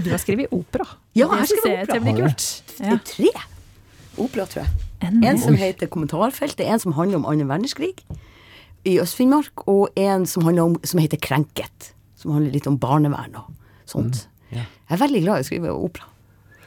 [0.03, 0.85] Du har skrevet opera.
[1.15, 2.33] Ja, jeg har skrevet opera.
[2.35, 2.99] Det Ja.
[3.13, 3.31] tre
[4.19, 4.69] opera, tror jeg.
[5.07, 7.95] En, En som heter Kommentarfeltet, en som handler om annen verdenskrig
[8.87, 11.93] i Øst-Finnmark, og en som, om, som heter Krenket.
[12.19, 13.51] Som handler litt om barnevern og
[13.87, 14.25] sånt.
[14.51, 14.65] Ja.
[14.89, 16.07] Jeg er veldig glad i å skrive opera.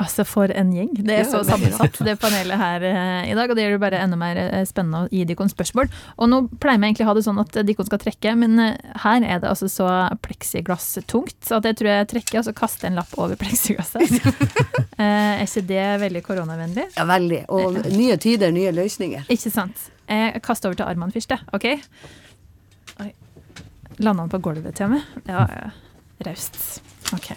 [0.00, 0.90] Altså, for en gjeng.
[0.96, 3.50] Det er så sammensatt, det panelet her eh, i dag.
[3.50, 5.90] Og det gjør det bare enda mer eh, spennende å gi dere spørsmål.
[6.16, 8.92] Og nå pleier vi egentlig å ha det sånn at dere skal trekke, men eh,
[9.04, 9.88] her er det altså så
[10.24, 14.18] pleksiglass-tungt at jeg tror jeg trekker, og så kaster en lapp over pleksiglasset.
[15.02, 16.84] Eh, er ikke det veldig koronavennlig?
[16.94, 17.38] Ja, veldig.
[17.50, 19.24] Og nye tider, nye løsninger.
[19.32, 19.88] Ikke sant.
[20.06, 21.42] Jeg kaster over til armene først, jeg.
[21.56, 21.66] OK?
[23.02, 23.08] Oi.
[23.98, 25.08] Landa han på gulvet til meg?
[25.26, 25.72] Ja, ja.
[26.28, 26.60] raust.
[27.16, 27.32] OK.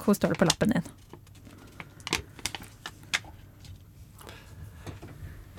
[0.00, 0.90] Hvor står det på lappen din?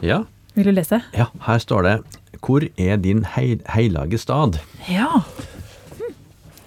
[0.04, 0.24] Ja,
[0.56, 1.02] Vil du lese?
[1.14, 1.96] ja, her står det
[2.42, 4.60] Hvor er din hei, heilage stad?
[4.90, 5.22] Ja.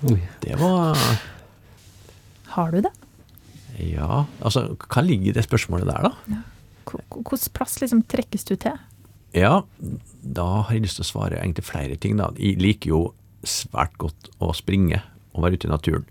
[0.00, 0.18] Hm.
[0.40, 0.96] Det var
[2.54, 2.92] Har du det?
[3.78, 6.38] Ja, altså hva ligger i det spørsmålet der, da?
[6.88, 8.74] Hvor- Hvilken plass liksom trekkes du til?
[9.36, 9.60] Ja,
[10.24, 12.30] da har jeg lyst til å svare egentlig flere ting, da.
[12.38, 13.00] Jeg liker jo
[13.44, 15.02] svært godt å springe
[15.34, 16.06] og være ute i naturen.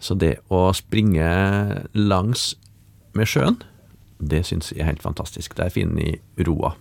[0.00, 1.26] Så det å springe
[1.94, 2.54] langs
[3.12, 3.58] med sjøen,
[4.30, 5.56] det syns jeg er helt fantastisk.
[5.58, 6.74] Der finner i roa.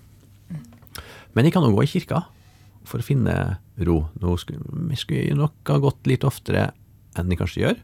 [1.33, 2.23] Men jeg kan òg gå i kirka
[2.87, 3.35] for å finne
[3.87, 4.03] ro.
[4.21, 6.71] Nå skulle, vi skulle nok ha gått litt oftere
[7.17, 7.79] enn jeg kanskje gjør,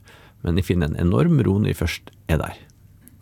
[0.45, 2.60] men jeg finner en enorm ro når jeg først er der.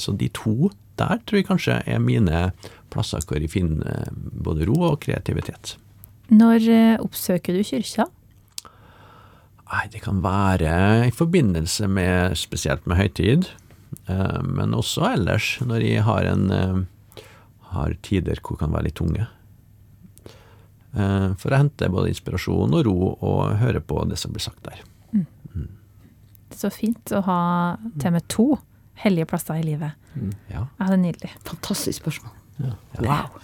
[0.02, 2.48] Så de to der tror jeg kanskje er mine
[2.94, 4.14] plasser hvor jeg finner eh,
[4.46, 5.76] både ro og kreativitet.
[6.34, 8.08] Når eh, oppsøker du kyrkja?
[9.68, 13.50] Nei, det kan være i forbindelse med spesielt med høytid,
[14.44, 16.78] men også ellers når jeg har en eh,
[17.74, 19.28] har tider hvor kan være litt tunge.
[20.98, 24.64] Eh, For å hente både inspirasjon og ro og høre på det som blir sagt
[24.68, 24.84] der.
[26.58, 27.40] Så fint å ha
[28.00, 28.46] til med to
[29.04, 29.94] hellige plasser i livet.
[30.50, 30.64] Ja.
[30.80, 31.32] Ja, det er nydelig.
[31.46, 32.32] Fantastisk spørsmål.
[32.64, 32.72] Ja.
[33.04, 33.42] Wow.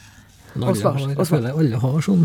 [0.55, 2.23] Alle Og svar, har- og jeg føler alle har sånn.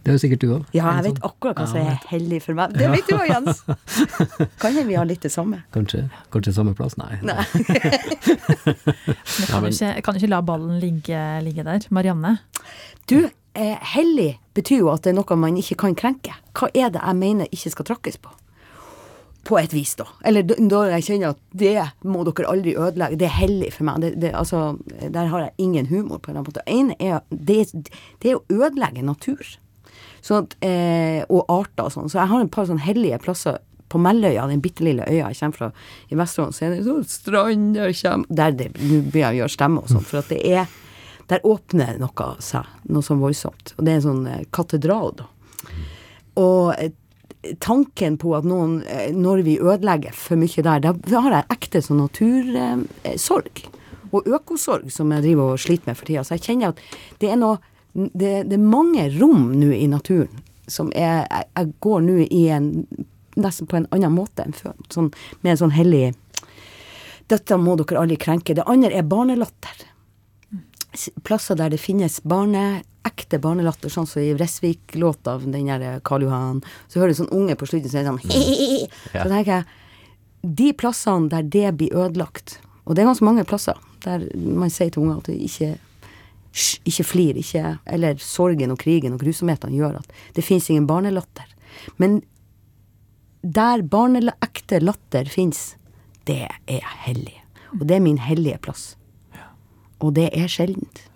[0.00, 0.68] Det er jo sikkert du òg.
[0.72, 2.72] Ja, jeg vet akkurat hva som er hellig for meg.
[2.72, 3.60] Det vet du òg, Jens.
[4.62, 5.60] Kan hende vi har litt det samme.
[5.76, 6.96] Kanskje, kanskje samme plass?
[7.00, 7.18] Nei.
[7.20, 7.44] Nei.
[7.60, 11.84] Men kan, du ikke, kan du ikke la ballen ligge, ligge der?
[11.92, 12.38] Marianne?
[13.12, 16.32] Du, eh, hellig betyr jo at det er noe man ikke kan krenke.
[16.56, 18.32] Hva er det jeg mener ikke skal tråkkes på?
[19.44, 20.08] På et vis, da.
[20.24, 21.76] Eller da jeg kjenner at det
[22.08, 23.20] må dere aldri ødelegge.
[23.20, 24.00] Det er hellig for meg.
[24.04, 26.64] Det, det, altså, der har jeg ingen humor på en eller annen måte.
[26.68, 27.66] En er, det,
[28.24, 29.58] det er å ødelegge natur.
[30.20, 32.10] Sånn at, eh, og arter og sånn.
[32.12, 33.60] Så jeg har et par sånn hellige plasser
[33.90, 35.70] på Melløya, den bitte lille øya jeg kommer fra
[36.10, 39.54] i Vesterålen, så er det sånn strand der kommer Der det, nå begynner jeg gjøre
[39.56, 40.70] stemme og sånn, for at det er
[41.30, 43.74] Der åpner noe seg, noe sånn voldsomt.
[43.78, 45.28] Og det er en sånn eh, katedral, da.
[46.42, 46.90] Og eh,
[47.62, 51.84] tanken på at noen, eh, når vi ødelegger for mye der, da har jeg ekte
[51.86, 53.62] sånn natursorg.
[54.10, 56.24] og økosorg som jeg driver og sliter med for tida.
[56.26, 56.80] Så jeg kjenner at
[57.22, 57.60] det er noe
[57.92, 62.44] Det, det er mange rom nå i naturen som er Jeg, jeg går nå i
[62.54, 62.72] en
[63.40, 64.74] Nesten på en annen måte enn før.
[64.90, 66.10] Sånn, med en sånn hellig
[67.30, 68.56] Dette må dere aldri krenke.
[68.58, 69.84] Det andre er barnelatter.
[71.22, 76.26] Plasser der det finnes barne, ekte barnelatter, sånn som i Vresvik-låta av den der Karl
[76.26, 76.58] Johan.
[76.90, 78.18] Så hører du sånn unge på slutten som er sånn
[79.14, 83.78] Så tenker jeg De plassene der det blir ødelagt, og det er ganske mange plasser
[84.02, 85.74] der man sier til unger at det ikke
[86.50, 90.88] Hysj, ikke flir, ikke Eller sorgen og krigen og grusomhetene gjør at det fins ingen
[90.88, 91.46] barnelatter.
[91.96, 92.20] Men
[93.42, 95.76] der barneekte latter fins,
[96.28, 97.38] det er hellig.
[97.78, 98.96] Og det er min hellige plass.
[100.00, 101.06] Og det er sjeldent.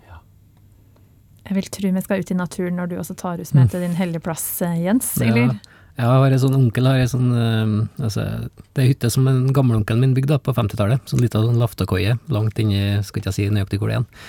[1.45, 3.83] Jeg vil tro vi skal ut i naturen når du også tar oss med til
[3.85, 5.11] din hellige plass, eh, Jens.
[5.21, 5.53] Eller?
[5.53, 5.81] Ja.
[5.95, 8.23] Jeg har en sånn onkel har en sånn øh, altså,
[8.75, 11.05] Det er hytte som en gammelonkelen min bygde på 50-tallet.
[11.07, 14.25] Sånn lita sånn laftekoie langt inni Skal ikke jeg si nøyaktig hvor det er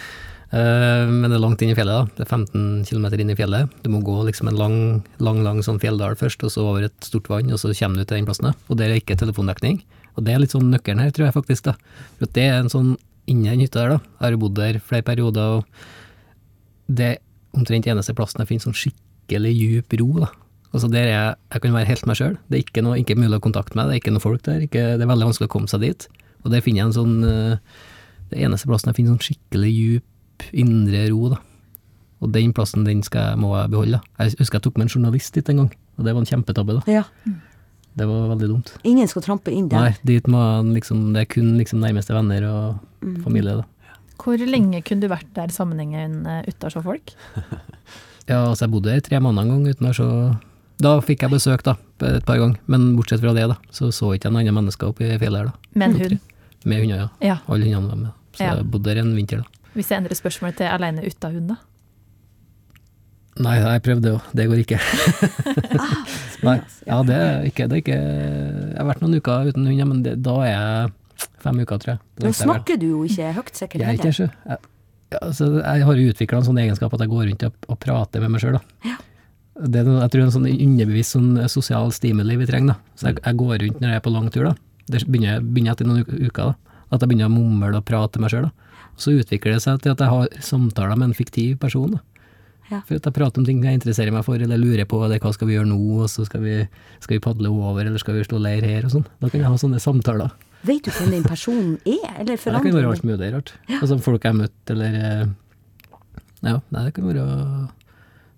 [0.56, 2.06] men det er langt inn i fjellet.
[2.06, 2.16] da.
[2.16, 3.72] Det er 15 km inn i fjellet.
[3.84, 4.78] Du må gå liksom en lang,
[5.20, 8.06] lang lang sånn fjelldal først, og så over et stort vann, og så kommer du
[8.06, 8.54] til den plassen.
[8.70, 9.82] Og der er ikke telefondekning.
[10.16, 11.68] Og det er litt sånn nøkkelen her, tror jeg faktisk.
[11.68, 11.76] da.
[12.22, 12.96] For det er en sånn
[13.28, 14.00] inni den hytta der, da.
[14.00, 17.22] Jeg har jo bodd der flere perioder, og det er
[17.56, 20.10] omtrent eneste plassen jeg finner sånn skikkelig djup ro.
[20.24, 20.32] da.
[20.76, 22.40] Altså der jeg, jeg kan være helt meg sjøl.
[22.48, 24.66] Det er ikke, noe, ikke mulig å kontakte meg, det er ikke noe folk der.
[24.68, 26.08] Ikke, det er veldig vanskelig å komme seg dit.
[26.44, 27.80] Og der finner jeg en sånn eh,
[28.30, 30.12] Det eneste plassen jeg finner sånn skikkelig djup
[30.54, 31.40] indre ro, da.
[32.24, 34.00] Og den plassen den skal jeg, må jeg beholde.
[34.00, 34.24] da.
[34.26, 36.80] Jeg husker jeg tok med en journalist dit en gang, og det var en kjempetabbe.
[36.80, 36.82] da.
[36.92, 37.04] Ja.
[37.96, 38.74] Det var veldig dumt.
[38.84, 39.80] Ingen skal trampe inn der.
[39.80, 43.56] Nei, dit må han liksom, det er kun liksom nærmeste venner og familie.
[43.62, 43.64] da.
[44.20, 47.16] Hvor lenge kunne du vært der sammenhengen uh, uten å se folk?
[48.26, 50.06] Ja, altså jeg bodde her tre måneder en gang uten å se
[50.82, 52.58] Da fikk jeg besøk, da, et par ganger.
[52.66, 55.44] Men bortsett fra det, da, så så ikke jeg noen andre mennesker oppi i fjellet
[55.44, 55.70] her, da.
[55.78, 56.16] Med en hund?
[56.66, 57.10] Med hunder, ja.
[57.22, 57.36] Ja.
[57.46, 58.12] Alle hundene var med.
[58.34, 58.56] Så Ja.
[58.58, 59.65] jeg bodde der en vinter, da.
[59.76, 61.62] Hvis jeg endrer spørsmålet til alene uten hund, da?
[63.44, 64.78] Nei, jeg prøvde jo, det går ikke.
[66.48, 69.82] Nei, ja, det er ikke, det er ikke Jeg har vært noen uker uten hund,
[69.90, 70.94] men det, da er jeg
[71.46, 72.00] Fem uker, tror jeg.
[72.20, 74.32] Da Nå snakker du jo ikke høyt sikkert Jeg er ikke jeg.
[74.50, 77.80] Jeg, altså, jeg har jo utvikla en sånn egenskap at jeg går rundt og, og
[77.84, 78.58] prater med meg sjøl.
[79.56, 82.74] Det er jeg tror det er en sånn underbevisst sånn sosial stimuli vi trenger.
[82.74, 82.96] da.
[83.00, 84.50] Så jeg, jeg går rundt når jeg er på lang tur.
[84.50, 84.56] da.
[84.92, 86.52] Det begynner, begynner etter noen uker.
[86.52, 86.82] da.
[86.90, 88.50] At jeg begynner å mumle og prate med meg sjøl.
[89.00, 91.98] Så utvikler det seg til at jeg har samtaler med en fiktiv person.
[92.72, 92.80] Ja.
[92.88, 95.32] For at jeg prater om ting jeg interesserer meg for, eller lurer på, eller hva
[95.36, 96.56] skal vi gjøre nå, og så skal vi,
[97.04, 99.08] skal vi padle over, eller skal vi slå leir her, og sånn.
[99.22, 100.34] Da kan jeg ha sånne samtaler.
[100.66, 103.52] Vet du hvem den personen er, eller Ja, det kan være forandrer alt mulig rart.
[103.78, 105.26] Altså folk jeg har møtt, eller eh,
[106.46, 107.26] Ja, nei, det kan være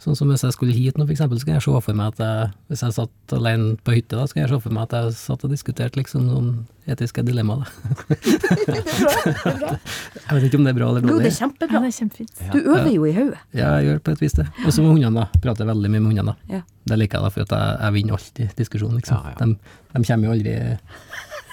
[0.08, 2.14] Sånn som hvis jeg skulle hit nå, for eksempel, så kan jeg se for meg
[2.14, 4.86] at jeg, hvis jeg satt alene på hytte, da, så kan jeg se for meg
[4.88, 6.54] at jeg satt og diskuterte liksom noen
[6.88, 7.68] etiske dilemmaer.
[7.68, 8.16] da.
[8.88, 11.24] jeg vet ikke om det er bra eller Jo, dårlig.
[11.26, 11.82] det er Ja, kjempebra.
[11.84, 12.40] det er kjempefint.
[12.54, 13.42] Du øver jo i hodet.
[13.58, 14.46] Ja, jeg gjør på et vis det.
[14.64, 15.42] Og så med hundene, da.
[15.44, 16.32] Prater veldig mye med hundene.
[16.32, 16.56] da.
[16.56, 16.62] Ja.
[16.88, 19.20] Det liker jeg, da, for at jeg, jeg vinner alltid diskusjonen, liksom.
[19.20, 19.38] Ja, ja.
[19.44, 20.56] De, de kommer jo aldri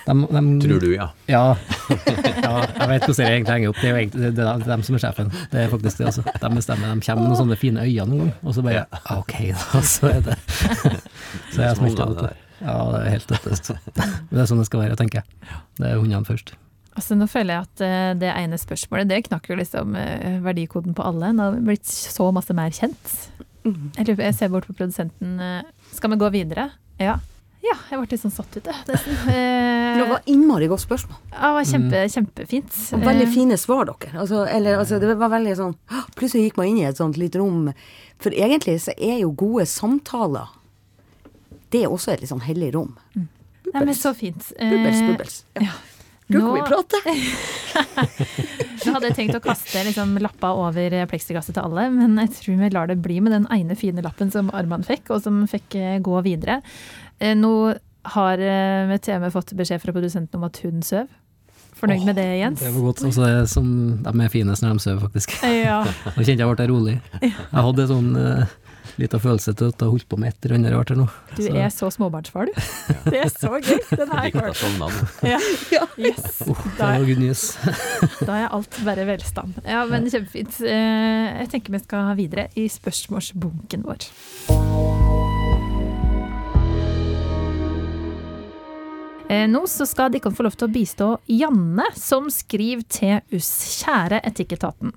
[0.04, 1.06] de, de, Tror du, ja.
[1.30, 1.42] Ja.
[2.44, 3.78] ja, jeg vet hvordan det egentlig henger opp.
[3.80, 5.30] Det er jo egentlig det, er dem som er sjefen.
[5.52, 6.24] Det er faktisk det, altså.
[6.42, 6.94] De bestemmer.
[6.94, 8.84] De kommer med noen sånne fine øyne noen gang, og så bare ja.
[9.16, 10.36] Ok, da, så er det
[11.54, 12.34] Så jeg smelter det.
[12.64, 13.72] Ja, det er helt dødløst.
[14.30, 15.56] Det er sånn det skal være, tenker jeg.
[15.80, 16.54] Det er hundene først.
[16.94, 20.94] Altså, nå føler jeg at eh, det ene spørsmålet, det knakk jo liksom eh, verdikoden
[20.94, 21.32] på alle.
[21.34, 23.14] Nå har vi blitt så masse mer kjent.
[23.66, 23.88] Mhm.
[23.96, 25.34] Jeg, lurer jeg ser bort på produsenten.
[25.42, 25.64] eh,
[25.96, 26.68] Skal vi gå videre?
[27.02, 27.16] Ja.
[27.64, 28.76] Ja, jeg ble litt sånn satt ut, jeg.
[28.92, 29.18] nesten.
[29.94, 31.16] Det var innmari godt spørsmål.
[31.32, 32.78] ja, det var kjempe, kjempefint.
[32.94, 34.12] Og veldig Eh, fine svar, dere.
[34.20, 35.74] Altså, eller, altså, det var veldig sånn
[36.16, 37.72] Plutselig gikk man inn i et sånt lite rom.
[38.18, 40.48] For egentlig så er jo gode samtaler
[41.70, 42.92] Det er også et litt sånn hellig rom.
[43.16, 44.52] Nei, men så fint.
[44.58, 45.44] Eh, Bubbels, bubbels.
[45.58, 45.72] Ja.
[46.28, 47.00] Gud, hvor vi prate?
[47.04, 48.04] prater!
[48.84, 52.60] Nå hadde jeg tenkt å kaste liksom, lappa over pleksiglasset til alle, men jeg tror
[52.62, 55.76] vi lar det bli med den ene fine lappen som Arman fikk, og som fikk
[55.80, 56.60] eh, gå videre.
[57.18, 57.74] Eh, Nå
[58.04, 58.38] har
[58.90, 61.06] med TM fått beskjed fra produsenten om at hun søv.
[61.74, 62.60] Fornøyd med det, Jens?
[62.62, 63.00] Det var godt.
[63.04, 63.70] Altså, det er som
[64.04, 65.32] de er finest når de sover, faktisk.
[65.42, 65.80] Ja.
[66.14, 66.94] Nå kjente jeg ble rolig.
[67.24, 68.44] Jeg hadde sånn uh,
[69.00, 71.08] lita følelse til at jeg holdt på med et eller annet rart her nå.
[71.34, 72.52] Du Så- er så småbarnsfar, du.
[73.10, 73.80] Det er så gøy.
[73.90, 74.52] Den her Ikke Ja.
[74.52, 74.90] jeg sovna.
[75.74, 75.86] Ja.
[75.98, 76.42] Yes.
[76.46, 77.42] Oh, det var er, good news.
[78.22, 79.58] da er alt bare velstand.
[79.66, 80.60] Ja, men kjempefint.
[80.62, 85.03] Eh, Jeg tenker vi skal videre i spørsmålsbunken vår.
[89.24, 93.52] Nå så skal dere få lov til å bistå Janne, som skriver til oss.
[93.80, 94.92] Kjære Etikketaten.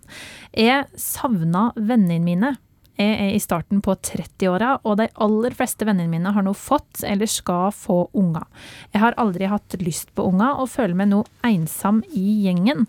[0.51, 2.51] Jeg savna vennene mine.
[2.97, 7.03] Jeg er i starten på 30-åra, og de aller fleste vennene mine har nå fått
[7.05, 8.47] eller skal få unger.
[8.89, 12.87] Jeg har aldri hatt lyst på unger, og føler meg nå ensom i gjengen.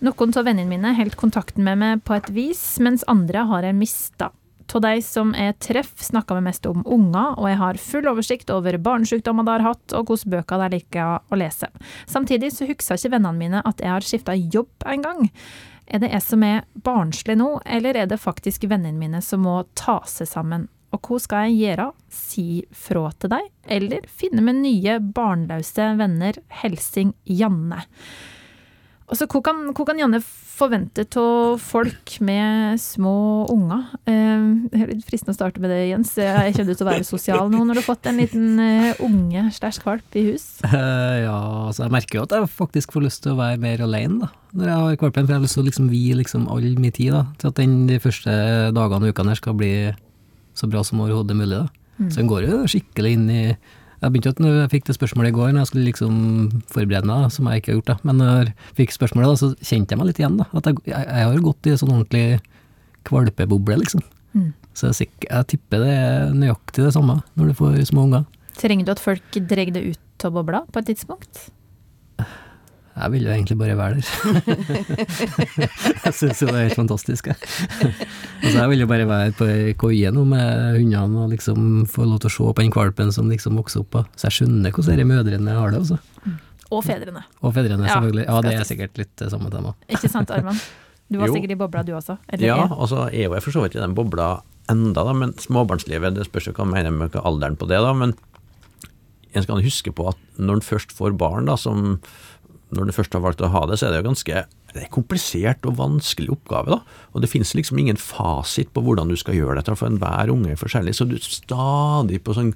[0.00, 3.76] Noen av vennene mine holdt kontakten med meg på et vis, mens andre har jeg
[3.76, 4.30] mista.
[4.70, 8.52] Av de som jeg treffer, snakker vi mest om unger, og jeg har full oversikt
[8.54, 11.66] over barnesykdommer de har hatt, og hvilke bøker de liker å lese.
[12.10, 15.30] Samtidig så husker ikke vennene mine at jeg har skifta jobb en gang.
[15.90, 19.56] Er det jeg som er barnslig nå, eller er det faktisk vennene mine som må
[19.74, 20.68] ta seg sammen?
[20.94, 21.88] Og hva skal jeg gjøre?
[22.14, 26.38] Si fra til deg, eller finne meg nye barnløse venner?
[26.62, 27.82] Helsing Janne.
[29.10, 33.14] Altså, hva kan, hva kan Janne forvente av folk med små
[33.50, 33.88] unger?
[34.06, 36.12] Eh, det er litt fristende å starte med det, Jens.
[36.14, 39.48] Jeg kommer til å være sosial nå når du har fått en liten eh, unge
[39.56, 40.46] stæsj valp i hus.
[40.80, 41.34] Eh, ja,
[41.66, 44.28] altså jeg merker jo at jeg faktisk får lyst til å være mer alene, da.
[44.56, 46.94] Når jeg har valpen, for jeg har lyst til å liksom vie liksom all min
[46.94, 48.36] tid da, til at den de første
[48.76, 49.72] dagene og ukene her skal bli
[50.56, 51.58] så bra som overhodet mulig.
[51.58, 52.06] da.
[52.08, 53.42] Så den går jo skikkelig inn i
[54.00, 56.14] Jeg begynte at når jeg fikk det spørsmålet i går, når jeg skulle liksom
[56.72, 57.96] forberede meg, som jeg ikke har gjort, da.
[58.08, 60.38] Men når jeg fikk spørsmålet, da, så kjente jeg meg litt igjen.
[60.40, 60.46] da.
[60.56, 62.24] At jeg, jeg, jeg har gått i en sånn ordentlig
[63.08, 64.04] kvalpeboble, liksom.
[64.32, 64.50] Mm.
[64.78, 68.24] Så jeg, jeg tipper det er nøyaktig det samme når du får små unger.
[68.60, 71.48] Trenger du at folk drar det ut av bobla på et tidspunkt?
[72.90, 74.08] Jeg vil jo egentlig bare være der.
[76.04, 77.38] jeg syns jo det er helt fantastisk, jeg.
[78.42, 82.04] altså, jeg vil jo bare være på ei koie nå med hundene og liksom få
[82.08, 84.02] lov til å se på den valpen som liksom vokser opp.
[84.18, 86.00] Så jeg skjønner hvordan disse mødrene har det, altså.
[86.70, 87.24] Og fedrene.
[87.42, 88.26] Og fedrene, selvfølgelig.
[88.28, 89.72] Ja, det er sikkert litt det samme tema.
[89.90, 90.58] Ikke sant, Arman?
[91.10, 91.34] Du var Jo.
[91.34, 92.18] sikkert i bobla du også?
[92.30, 95.12] Eller Ja, og så er jo jeg for så vidt i den bobla enda, da,
[95.16, 98.14] men småbarnslivet, det spørs jo hva man mener med alderen på det, da, men
[99.34, 101.98] en skal huske på at når en først får barn, da, som
[102.76, 104.92] når du først har valgt å ha det, så er det jo ganske det er
[104.94, 107.06] komplisert og vanskelig oppgave, da.
[107.10, 110.52] Og det finnes liksom ingen fasit på hvordan du skal gjøre dette, for enhver unge
[110.52, 112.54] er forskjellig, så du er stadig på sånn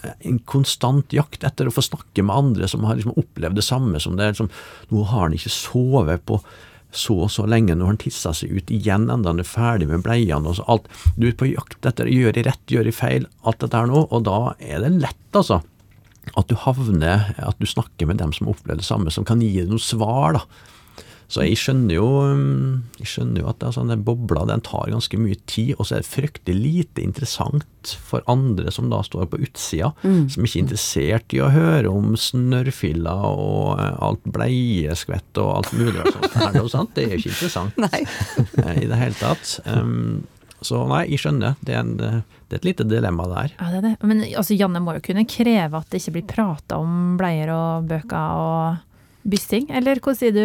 [0.00, 4.00] en konstant jakt etter å få snakke med andre som har liksom opplevd det samme
[4.00, 4.30] som det.
[4.32, 4.50] Liksom,
[4.92, 6.40] nå har han ikke sovet på
[6.90, 9.86] så og så lenge, nå har han tissa seg ut igjen enda han er ferdig
[9.90, 10.88] med bleiene og så alt.
[11.14, 14.24] Du er på jakt etter å gjøre rett, gjøre feil, alt dette her nå, og
[14.26, 15.60] da er det lett, altså.
[16.36, 19.54] At du havner At du snakker med dem som opplever det samme, som kan gi
[19.56, 20.44] deg noen svar, da.
[21.30, 25.18] Så jeg skjønner jo, um, jeg skjønner jo at altså, den bobla den tar ganske
[25.20, 29.38] mye tid, og så er det fryktelig lite interessant for andre som da står på
[29.46, 35.52] utsida, som ikke er interessert i å høre om snørrfiller og eh, alt bleieskvett og
[35.60, 36.58] alt mulig sånt.
[36.58, 36.92] jo sant?
[36.98, 38.02] Det er jo ikke interessant Nei.
[38.66, 39.54] eh, i det hele tatt.
[39.70, 40.26] Um,
[40.66, 41.56] så nei, jeg skjønner.
[41.64, 43.56] Det er, en, det er et lite dilemma der.
[43.56, 43.94] Ja, det er det.
[44.04, 47.88] Men altså, Janne må jo kunne kreve at det ikke blir prata om bleier og
[47.90, 48.86] bøker og
[49.30, 50.44] byssing, eller hva sier du,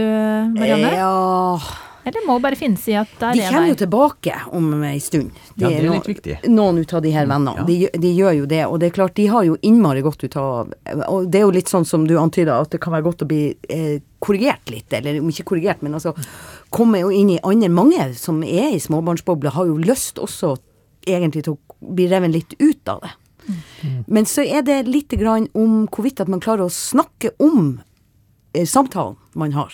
[0.56, 0.90] Marianne?
[0.98, 1.60] Ja
[2.06, 5.00] Eller må bare finne seg i at der De er kommer jo tilbake om ei
[5.02, 5.32] stund.
[5.56, 6.36] Ja, det er litt viktig.
[6.52, 7.64] Noen ut av de her vennene.
[7.64, 7.66] Ja.
[7.66, 8.60] De, de gjør jo det.
[8.68, 10.76] Og det er klart, de har jo innmari godt ut av
[11.08, 13.30] Og det er jo litt sånn som du antyda, at det kan være godt å
[13.32, 13.40] bli
[13.74, 14.94] eh, korrigert litt.
[14.94, 16.14] Eller om ikke korrigert, men altså
[16.74, 17.70] komme jo inn i andre.
[17.70, 20.56] Mange som er i småbarnsboble, har jo lyst også
[21.06, 23.14] egentlig til å bli revet litt ut av det.
[24.08, 27.76] Men så er det lite grann om hvorvidt at man klarer å snakke om
[28.56, 29.74] eh, samtalen man har.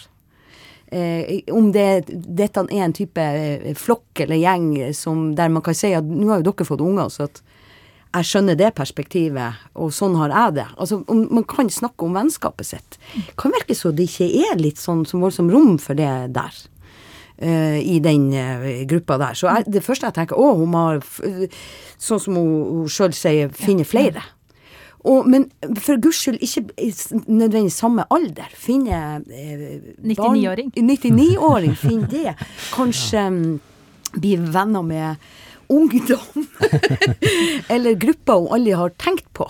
[0.92, 5.78] Eh, om det, dette er en type eh, flokk eller gjeng som, der man kan
[5.78, 7.40] si at nå har jo dere fått unger, så at
[8.12, 10.66] jeg skjønner det perspektivet, og sånn har jeg det.
[10.84, 12.98] Altså, man kan snakke om vennskapet sitt.
[13.40, 16.58] Kan virke så det ikke er litt sånn som voldsomt rom for det der.
[17.42, 19.34] Eh, I den eh, gruppa der.
[19.38, 21.02] Så jeg, det første jeg tenker, å, hun har,
[21.98, 24.24] sånn som hun, hun sjøl sier, finne flere.
[25.02, 25.48] Og, men
[25.82, 26.62] for guds skyld ikke
[27.26, 28.52] nødvendigvis samme alder.
[28.54, 30.72] Finne eh, 99-åring.
[30.78, 32.36] 99-åring, finn det.
[32.76, 33.44] Kanskje um,
[34.14, 35.16] bli venner med
[35.72, 36.48] ungdom.
[37.74, 39.50] Eller grupper hun aldri har tenkt på.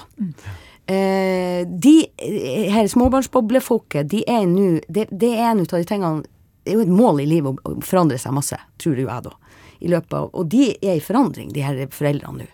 [0.88, 6.24] Eh, de eh, her småbarnsboblefolket, de er nå det, det er en av de tingene
[6.64, 9.34] Det er jo et mål i livet å forandre seg masse, tror jo jeg, da.
[9.82, 12.50] I løpet av, og de er i forandring, de her foreldrene nå.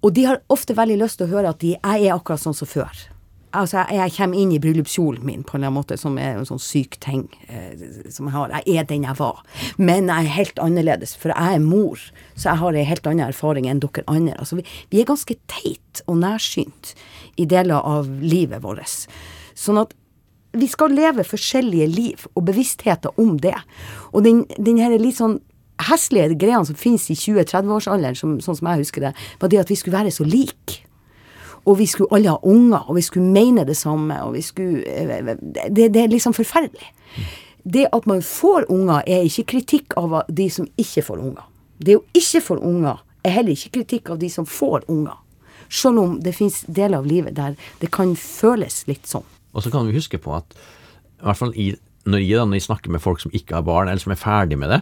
[0.00, 2.56] Og de har ofte veldig lyst til å høre at de, jeg er akkurat sånn
[2.56, 3.02] som før.
[3.50, 6.38] Altså, jeg, jeg kommer inn i bryllupskjolen min på en eller annen måte, som er
[6.38, 7.82] en sånn syk ting eh,
[8.12, 8.54] som jeg har.
[8.60, 9.40] Jeg er den jeg var.
[9.76, 12.00] Men jeg er helt annerledes, for jeg er mor.
[12.36, 14.36] Så jeg har en helt annen erfaring enn dere andre.
[14.38, 16.94] Altså, vi, vi er ganske teit og nærsynt
[17.42, 19.10] i deler av livet vårt.
[19.58, 19.96] Sånn at
[20.52, 23.56] vi skal leve forskjellige liv, og bevisstheter om det.
[24.12, 25.38] Og den, den her litt sånn
[25.88, 29.70] heslige greiene som finnes i 20-30-årsalderen, som, sånn som jeg husker det, var det at
[29.70, 30.80] vi skulle være så like.
[31.68, 34.82] Og vi skulle alle ha unger, og vi skulle mene det samme, og vi skulle
[34.84, 35.36] eh,
[35.68, 36.92] Det, det er liksom forferdelig.
[37.62, 41.44] Det at man får unger, er ikke kritikk av de som ikke får unger.
[41.78, 45.16] Det å ikke få unger er heller ikke kritikk av de som får unger.
[45.70, 49.26] Selv om det finnes deler av livet der det kan føles litt sånn.
[49.54, 50.54] Og så kan vi huske på at
[51.20, 51.72] i hvert fall i,
[52.08, 54.20] når jeg da når jeg snakker med folk som ikke har barn, eller som er
[54.20, 54.78] ferdig med det,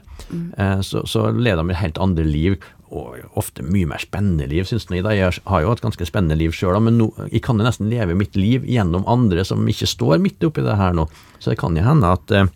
[0.58, 2.58] eh, så, så leder de et helt andre liv,
[2.88, 5.02] og ofte mye mer spennende liv, syns jeg.
[5.04, 5.10] da.
[5.12, 8.14] Jeg har jo et ganske spennende liv sjøl, men nå- jeg kan jo nesten leve
[8.16, 11.04] mitt liv gjennom andre som ikke står midt oppi det her nå.
[11.38, 12.46] Så det kan jo hende at, eh,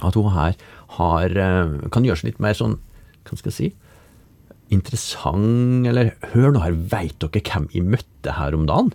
[0.00, 0.54] at hun her
[0.96, 2.78] har, eh, kan gjøre seg litt mer sånn,
[3.28, 3.68] hva skal jeg si,
[4.72, 8.92] interessant, eller hør nå her, veit dere hvem jeg møtte her om dagen?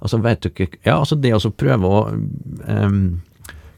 [0.00, 3.00] Altså, vet dere, ja, altså det å prøve å um,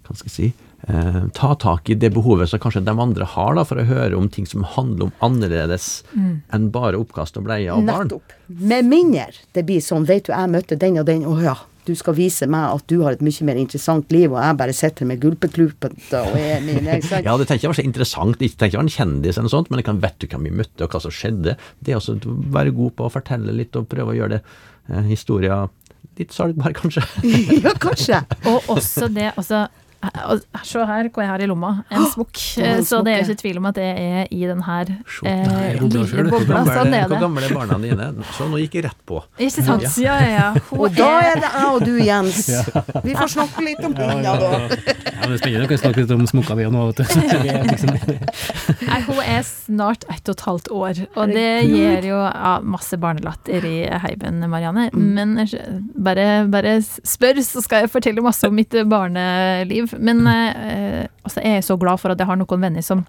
[0.08, 0.48] hva skal jeg si,
[0.88, 4.16] eh, ta tak i det behovet som kanskje de andre har, da, for å høre
[4.16, 8.08] om ting som handler om annerledes enn bare oppkast og bleie og barn.
[8.08, 8.36] Nettopp.
[8.48, 11.58] Med mindre det blir sånn, vet du, jeg møtte den og den, og ja,
[11.88, 14.76] du skal vise meg at du har et mye mer interessant liv, og jeg bare
[14.76, 17.22] sitter med gulpekluper og er min ikke?
[17.26, 18.42] Ja, det tenker jeg var så interessant.
[18.44, 20.48] Ikke tenker jeg var en kjendis eller noe sånt, men jeg kan vet du hvem
[20.48, 21.56] vi møtte, og hva som skjedde.
[21.84, 22.02] Det å
[22.58, 25.62] være god på å fortelle litt, og prøve å gjøre det eh, historia
[26.18, 27.04] litt salgbar, kanskje.
[27.64, 28.22] ja, kanskje.
[28.50, 29.66] Og også det altså,
[30.68, 31.70] Se her hva jeg har i lomma.
[31.90, 32.38] En smokk.
[32.54, 34.92] det Så det er jo ikke tvil om at det er i den her
[35.26, 36.60] eh, lille bobla.
[36.68, 37.20] Sånn er hvor det.
[37.24, 38.08] gamle er barna dine?
[38.36, 39.22] Så nå gikk jeg rett på.
[39.42, 39.86] Ikke sant?
[39.98, 40.48] Ja, ja, ja.
[40.76, 42.44] Og da er det jeg og du, Jens.
[43.04, 44.52] Vi får snakke litt om hunder, da.
[45.18, 45.64] Ja, det er spennende.
[45.66, 47.04] å kan snakke litt om smokka vi nå, vet du.
[47.68, 52.54] Liksom- Nei, hun er snart ett og et halvt år, og det gir jo ja,
[52.62, 54.88] masse barnelatter i heimen, Marianne.
[54.94, 55.08] Mm.
[55.18, 55.34] Men
[56.06, 59.87] bare, bare spør, så skal jeg fortelle masse om mitt barneliv.
[59.98, 63.04] Men eh, altså, jeg er så glad for at jeg har noen venner som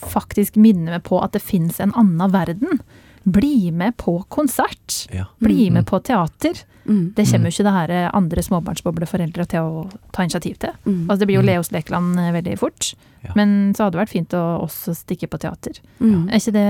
[0.00, 2.80] faktisk minner meg på at det finnes en annen verden.
[3.28, 5.02] Bli med på konsert.
[5.12, 5.26] Ja.
[5.44, 6.62] Bli med på teater.
[6.86, 7.12] Mm.
[7.14, 9.82] Det kommer jo ikke det her eh, andre småbarnsbobleforeldre til å
[10.16, 10.72] ta initiativ til.
[10.86, 11.02] Mm.
[11.04, 12.94] Altså, det blir jo Leos Lekeland eh, veldig fort.
[13.20, 13.34] Ja.
[13.36, 15.76] Men så hadde det vært fint å også stikke på teater.
[16.00, 16.22] Ja.
[16.32, 16.64] Er ikke det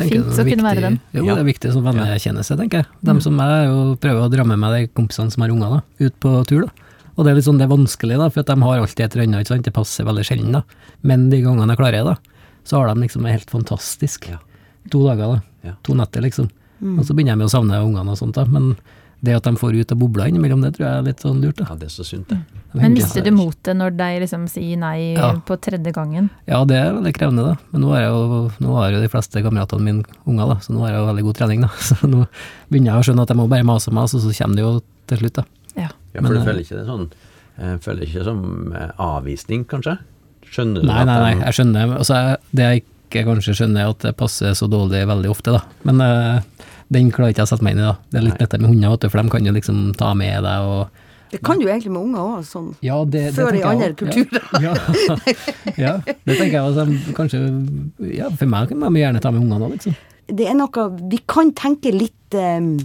[0.00, 0.96] fint det å kunne viktig- være den?
[1.12, 2.88] Jo, det er viktig som vennekjennelse, tenker jeg.
[3.04, 5.76] De som jeg er jo prøver å dra med meg de kompisene som har unger,
[5.76, 6.64] da, ut på tur.
[6.64, 6.83] da.
[7.16, 9.14] Og det er litt sånn, det er vanskelig, da, for at de har alltid et
[9.14, 9.64] eller annet, ikke sant?
[9.68, 10.52] det passer veldig sjelden.
[10.52, 10.62] da.
[11.02, 14.28] Men de gangene jeg klarer det, da, så har de liksom helt fantastisk.
[14.32, 14.38] Ja.
[14.90, 15.70] To dager, da.
[15.70, 15.76] Ja.
[15.86, 16.50] To netter, liksom.
[16.84, 18.44] Og så begynner jeg med å savne ungene og sånt, da.
[18.44, 18.74] Men
[19.24, 21.56] det at de får ut av bobla innimellom, det tror jeg er litt sånn lurt.
[21.56, 21.64] da.
[21.70, 22.36] Ja, det er så sunt, det.
[22.74, 25.30] De Men mister du motet når de liksom sier nei Ja.
[25.46, 26.28] på tredje gangen?
[26.50, 27.54] Ja, det er veldig krevende, da.
[27.72, 30.80] Men nå, har jo, nå har jo de fleste kameratene mine unger, da, så nå
[30.84, 31.60] har jeg jo veldig god trening.
[31.62, 31.68] da.
[31.88, 32.26] Så nå
[32.68, 34.66] begynner jeg å skjønne at jeg må bare mase og mase, og så kommer det
[34.66, 34.74] jo
[35.06, 35.44] til slutt, da.
[36.14, 36.22] Ja.
[36.22, 37.06] for Men, du eh, føler ikke det sånn
[37.58, 38.42] eh, Føler ikke som
[38.72, 39.98] eh, avvisning, kanskje?
[40.54, 41.94] Skjønner du Nei, at nei, nei, jeg skjønner.
[41.98, 42.18] Altså,
[42.54, 45.62] det jeg ikke kanskje skjønner, er at det passer så dårlig veldig ofte, da.
[45.88, 47.96] Men uh, den klarer ikke jeg å sette meg inn i, da.
[48.10, 51.02] Det er litt lettere med hunder, for de kan jo liksom ta med deg og
[51.32, 52.70] Det kan du egentlig med unger òg, sånn.
[52.84, 54.50] Ja, det, det Før i andre kulturer.
[54.62, 54.74] Ja,
[55.08, 57.14] ja, ja, det tenker jeg også.
[57.16, 57.44] Kanskje
[58.14, 59.96] Ja, for meg kan man gjerne ta med ungene òg, liksom.
[60.24, 62.76] Det er noe Vi kan tenke litt um,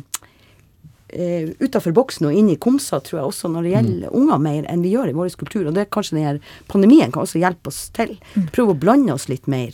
[1.14, 4.68] uh, utafor boksen og inn i komsa, tror jeg også, når det gjelder unger mer
[4.70, 5.68] enn vi gjør i vår kultur.
[5.70, 6.40] Og det er kanskje denne
[6.72, 8.16] pandemien kan også hjelpe oss til.
[8.56, 9.74] Prøve å blande oss litt mer.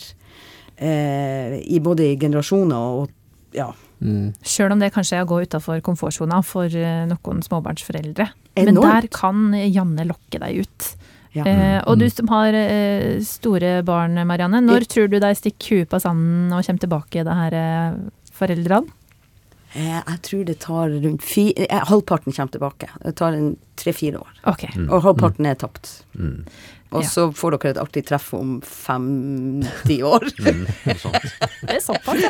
[0.77, 3.09] eh, I både i generasjoner og
[3.55, 3.69] ja.
[4.03, 4.33] Mm.
[4.43, 8.25] Sjøl om det kanskje er å gå utafor komfortsona for eh, noen småbarnsforeldre.
[8.59, 10.89] Men der kan Janne lokke deg ut.
[11.35, 11.45] ja.
[11.47, 14.61] Eh, og du som har eh, store barn, Marianne.
[14.63, 17.97] Når tror du de stikker huet på sanden og kommer tilbake, det her eh,
[18.35, 18.94] foreldrene?
[19.75, 22.87] Eh, jeg tror det tar rundt fi, eh, Halvparten kommer tilbake.
[23.03, 23.35] Det tar
[23.75, 24.31] tre-fire år.
[24.47, 24.63] Ok.
[24.87, 26.03] Og halvparten er tapt.
[26.17, 26.45] Mm.
[26.95, 27.07] Og Ja.
[27.09, 30.23] så får dere et artig treff om fem-ti år.
[30.45, 30.65] Mm.
[31.67, 32.29] Det er såpass, ja.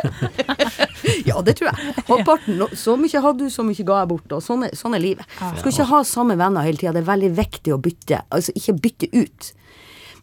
[1.30, 1.94] Ja, det tror jeg.
[2.08, 2.64] Halvparten.
[2.74, 4.32] Så mye hadde du, så mye ga jeg bort.
[4.34, 5.26] Og sånn er, sånn er livet.
[5.38, 6.94] Du skal ikke ha samme venner hele tida.
[6.96, 8.24] Det er veldig viktig å bytte.
[8.34, 9.52] Altså ikke bytte ut.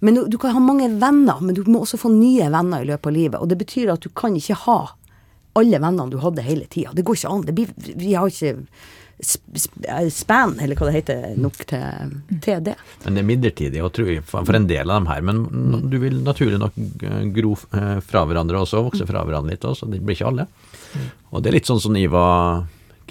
[0.00, 2.88] Men du, du kan ha mange venner, men du må også få nye venner i
[2.88, 3.38] løpet av livet.
[3.44, 4.78] Og det betyr at du kan ikke ha
[5.58, 6.92] alle vennene du hadde hele tida.
[6.96, 7.46] Det går ikke an.
[7.46, 12.76] Det blir, vi har ikke eh, span, eller hva det heter, nok til, til det.
[13.04, 15.24] Men det er midlertidig og tror jeg, for en del av dem her.
[15.28, 19.68] Men du vil naturlig nok eh, gro eh, fra hverandre også, vokse fra hverandre litt
[19.68, 19.90] også.
[19.92, 20.48] Det blir ikke alle.
[21.32, 22.12] Og det er litt sånn som jeg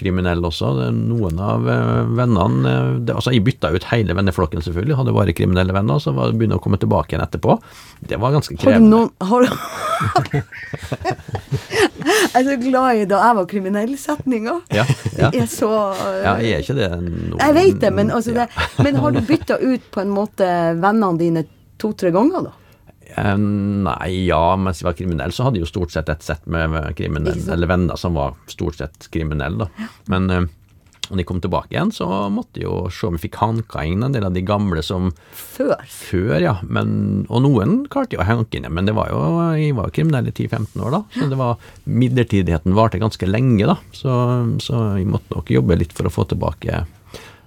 [0.00, 0.70] kriminell også.
[0.94, 4.96] Noen av eh, vennene eh, det, Altså, jeg bytta ut hele venneflokken, selvfølgelig.
[5.00, 7.58] Hadde bare kriminelle venner, så var det begynne å komme tilbake igjen etterpå.
[8.00, 8.90] Det var ganske Har du krevende.
[8.90, 9.10] noen
[12.32, 14.54] Jeg er så glad i da jeg var kriminell-setninga.
[14.74, 14.84] Ja,
[15.18, 15.28] ja.
[15.30, 15.68] Jeg er så
[16.24, 17.36] ja, jeg er ikke det nå.
[17.38, 18.48] Jeg vet det, men, altså det,
[18.82, 20.48] men har du bytta ut på en måte
[20.80, 21.44] vennene dine
[21.82, 22.56] to-tre ganger, da?
[23.16, 26.46] Eh, Nei, ja, mens jeg var kriminell, så hadde jeg jo stort sett et sett
[26.50, 29.88] med kriminelle, eller venner som var stort sett kriminelle, da.
[30.12, 30.50] Men eh,
[31.12, 34.04] når jeg kom tilbake igjen, så måtte jeg jo se om jeg fikk hanka inn
[34.06, 35.74] en del av de gamle som Før.
[35.90, 36.54] før, ja.
[36.64, 39.20] Men, og noen klarte jeg å hanke inn, men det var jo,
[39.58, 43.68] jeg var jo kriminell i 10-15 år da, så det var, midlertidigheten varte ganske lenge
[43.68, 44.14] da, så,
[44.62, 46.84] så jeg måtte nok jobbe litt for å få tilbake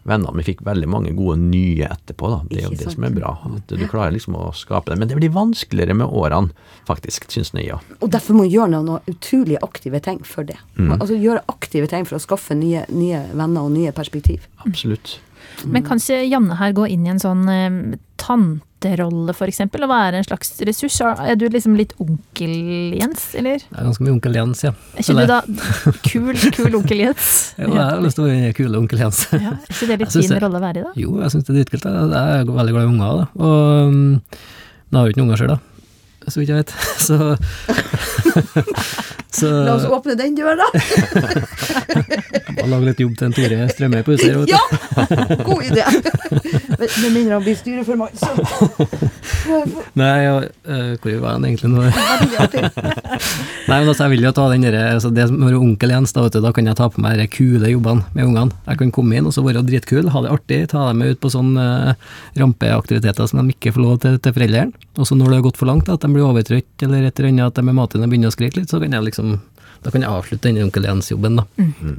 [0.06, 0.34] vennene.
[0.40, 2.40] Vi fikk veldig mange gode nye etterpå, da.
[2.50, 5.00] Det er jo det som er bra, at du klarer liksom å skape det.
[5.02, 6.54] Men det blir vanskeligere med årene,
[6.88, 7.80] faktisk, syns jeg, ja.
[8.00, 10.58] Og derfor må du gjøre noen, utrolig aktive ting for det.
[10.78, 10.96] Mm.
[11.00, 14.46] Altså gjøre aktive ting for å skaffe nye, nye venner og nye perspektiv.
[14.66, 15.18] Absolutt.
[15.66, 20.20] Men kan ikke Janne her gå inn i en sånn eh, tanterolle, f.eks., og være
[20.20, 20.98] en slags ressurs?
[21.04, 23.62] Er du liksom litt onkel-Jens, eller?
[23.64, 24.74] Det er ganske mye onkel Jens, ja.
[24.96, 25.40] Er ikke du da
[26.10, 27.30] kul, kul onkel Jens?
[27.62, 29.22] Jo, jeg har lyst til å være den kule onkel Jens.
[29.36, 30.94] Ja, er ikke det litt fin rolle å være i, da?
[31.06, 31.88] Jo, jeg syns det er dritkult.
[31.92, 33.30] Jeg jeg er veldig glad i unger, da.
[33.46, 34.04] Og um,
[34.92, 35.75] nå har jeg jo ikke noen unger sjøl, da.
[36.28, 36.74] Så vidt jeg vet.
[37.06, 37.38] Så,
[39.40, 40.66] så La oss åpne den døra!
[40.74, 44.46] Bare lage litt jobb til en Tore Strømøy på du.
[44.50, 44.62] Ja!
[45.44, 45.84] God idé!
[46.80, 48.32] Med mindre han blir styreformann, så
[50.00, 51.84] Nei, ja, uh, hvor var han egentlig nå?
[53.70, 56.14] Nei, men altså, jeg vil jo ta den der, altså det som er onkel Jens,
[56.16, 58.60] da, vet du, da kan jeg ta på meg de kule jobbene med ungene.
[58.70, 61.24] Jeg kan komme inn og så være dritkul, ha det artig, ta dem med ut
[61.24, 61.66] på sånne
[61.96, 64.86] uh, rampeaktiviteter som de ikke får lov til til foreldrene.
[64.96, 67.34] Og så når det har gått for langt, at de blir overtrøtt eller et eller
[67.34, 69.38] annet, at de med maten begynner å skrike litt, så kan jeg liksom
[69.86, 71.44] da kan jeg avslutte denne onkel Jens-jobben da,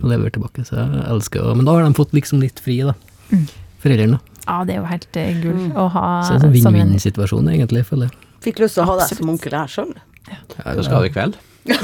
[0.01, 0.65] og levere tilbake.
[0.67, 2.97] Så jeg elsker å Men da har de fått liksom litt fri, da.
[3.85, 4.19] Foreldrene.
[4.19, 4.36] da.
[4.47, 7.83] Ja, det er jo helt uh, gull å ha Så det er en vinn-vinn-situasjon, egentlig,
[7.89, 8.17] føler jeg.
[8.47, 9.93] Fikk lyst til å ha deg som onkel her sjøl.
[10.63, 11.35] da skal du i kveld?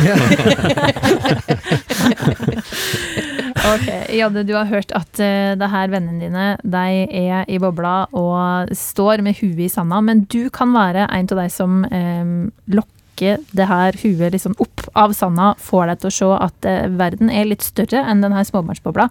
[3.63, 8.09] Ok, Jadde, du har hørt at uh, det her vennene dine de er i bobla
[8.11, 12.51] og står med huet i sanda, men du kan være en av de som um,
[12.75, 17.31] lokker det her huet liksom opp av sanda, får deg til å se at verden
[17.31, 19.07] er litt større enn den her småbarnsbobla.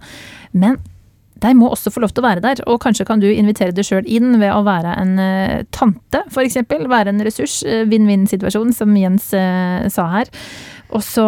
[0.52, 0.76] Men
[1.42, 3.86] de må også få lov til å være der, og kanskje kan du invitere deg
[3.88, 6.60] sjøl inn ved å være en uh, tante, f.eks.
[6.92, 7.62] Være en ressurs.
[7.66, 10.30] eh, Vinn-vinn-situasjon, som Jens uh, sa her.
[10.92, 11.24] Og så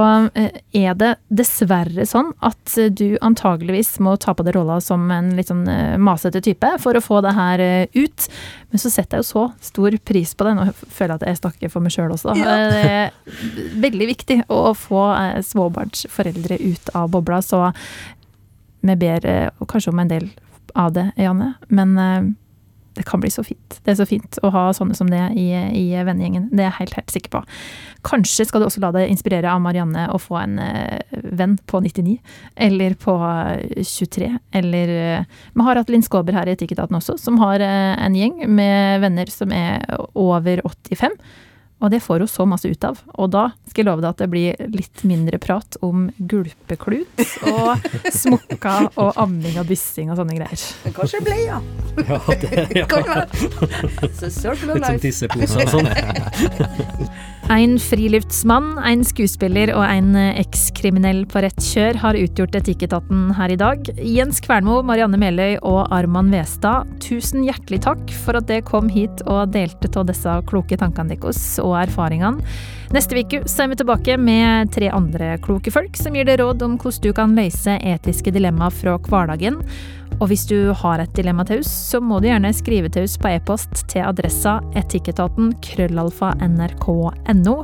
[0.76, 5.48] er det dessverre sånn at du antageligvis må ta på deg rolla som en litt
[5.48, 5.62] sånn
[6.04, 7.62] masete type for å få det her
[7.94, 8.26] ut.
[8.68, 10.52] Men så setter jeg jo så stor pris på det.
[10.58, 12.34] Nå føler jeg at jeg snakker for meg sjøl også.
[12.34, 12.36] da.
[12.42, 12.58] Ja.
[12.74, 15.06] Det er veldig viktig å få
[15.48, 17.40] småbarnsforeldre ut av bobla.
[17.40, 17.62] Så
[18.84, 19.26] vi ber
[19.70, 20.30] kanskje om en del
[20.74, 21.54] av det, Janne.
[21.68, 22.32] Men eh,
[22.94, 23.80] det kan bli så fint.
[23.82, 26.46] Det er så fint å ha sånne som det i, i vennegjengen.
[26.52, 27.40] Det er jeg helt, helt sikker på.
[28.06, 31.80] Kanskje skal du også la deg inspirere av Marianne å få en eh, venn på
[31.82, 32.18] 99,
[32.68, 34.30] eller på eh, 23,
[34.60, 38.44] eller eh, Vi har hatt Linn Skåber her i Etikketaten også, som har en gjeng
[38.46, 39.82] med venner som er
[40.14, 41.18] over 85.
[41.84, 42.96] Og det får hun så masse ut av.
[43.20, 47.20] Og da skal jeg love deg at det blir litt mindre prat om gulpeklut
[47.50, 47.84] og
[48.22, 50.64] smokka og amming og byssing og sånne greier.
[50.86, 51.58] Men kanskje det ble, ja.
[52.08, 52.86] Ja, det, ja.
[52.90, 53.28] Kan være.
[54.16, 55.02] Så circle of Litt som life.
[55.04, 55.88] tisseposer og sånn.
[57.52, 63.58] En friluftsmann, en skuespiller og en ekskriminell på rett kjør har utgjort Etikketaten her i
[63.60, 63.90] dag.
[64.00, 69.20] Jens Kvernmo, Marianne Meløy og Arman Westad, tusen hjertelig takk for at dere kom hit
[69.28, 72.40] og delte av disse kloke tankene deres og erfaringene.
[72.96, 76.78] Neste uke er vi tilbake med tre andre kloke folk som gir deg råd om
[76.80, 79.60] hvordan du kan løse etiske dilemmaer fra hverdagen.
[80.20, 83.16] Og hvis du har et dilemma til oss, så må du gjerne skrive til oss
[83.20, 87.56] på e-post til adressa etikketaten krøllalfa nrk.no.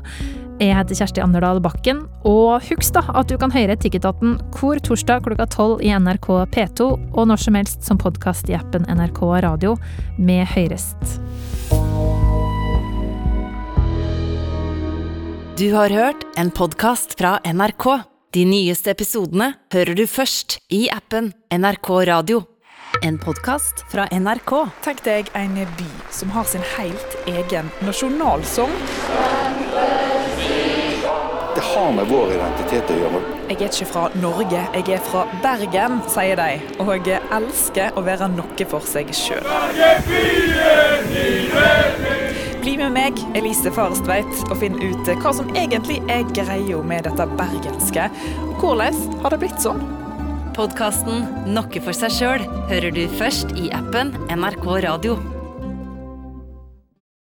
[0.60, 5.22] Jeg heter Kjersti Anderdal Bakken, og husk da at du kan høre Etikketaten hvor torsdag
[5.24, 9.78] klokka tolv i NRK P2, og når som helst som podkast i appen NRK Radio
[10.20, 11.16] med høyrest.
[15.56, 17.88] Du har hørt en podkast fra NRK.
[18.30, 22.44] De nyeste episodene hører du først i appen NRK Radio.
[23.02, 24.52] En podkast fra NRK.
[24.86, 28.70] Tenk deg en by som har sin helt egen nasjonalsang.
[31.56, 33.26] Det har med vår identitet å gjøre.
[33.50, 36.62] Jeg er ikke fra Norge, jeg er fra Bergen, sier de.
[36.78, 39.42] Og jeg elsker å være noe for seg sjøl.
[42.60, 47.26] Bli med meg, Elise Farestveit, og finn ut hva som egentlig er greia med dette
[47.38, 48.04] bergenske.
[48.44, 49.80] Og hvordan har det blitt sånn?
[50.58, 55.39] Podkasten Noe for seg sjøl hører du først i appen NRK Radio.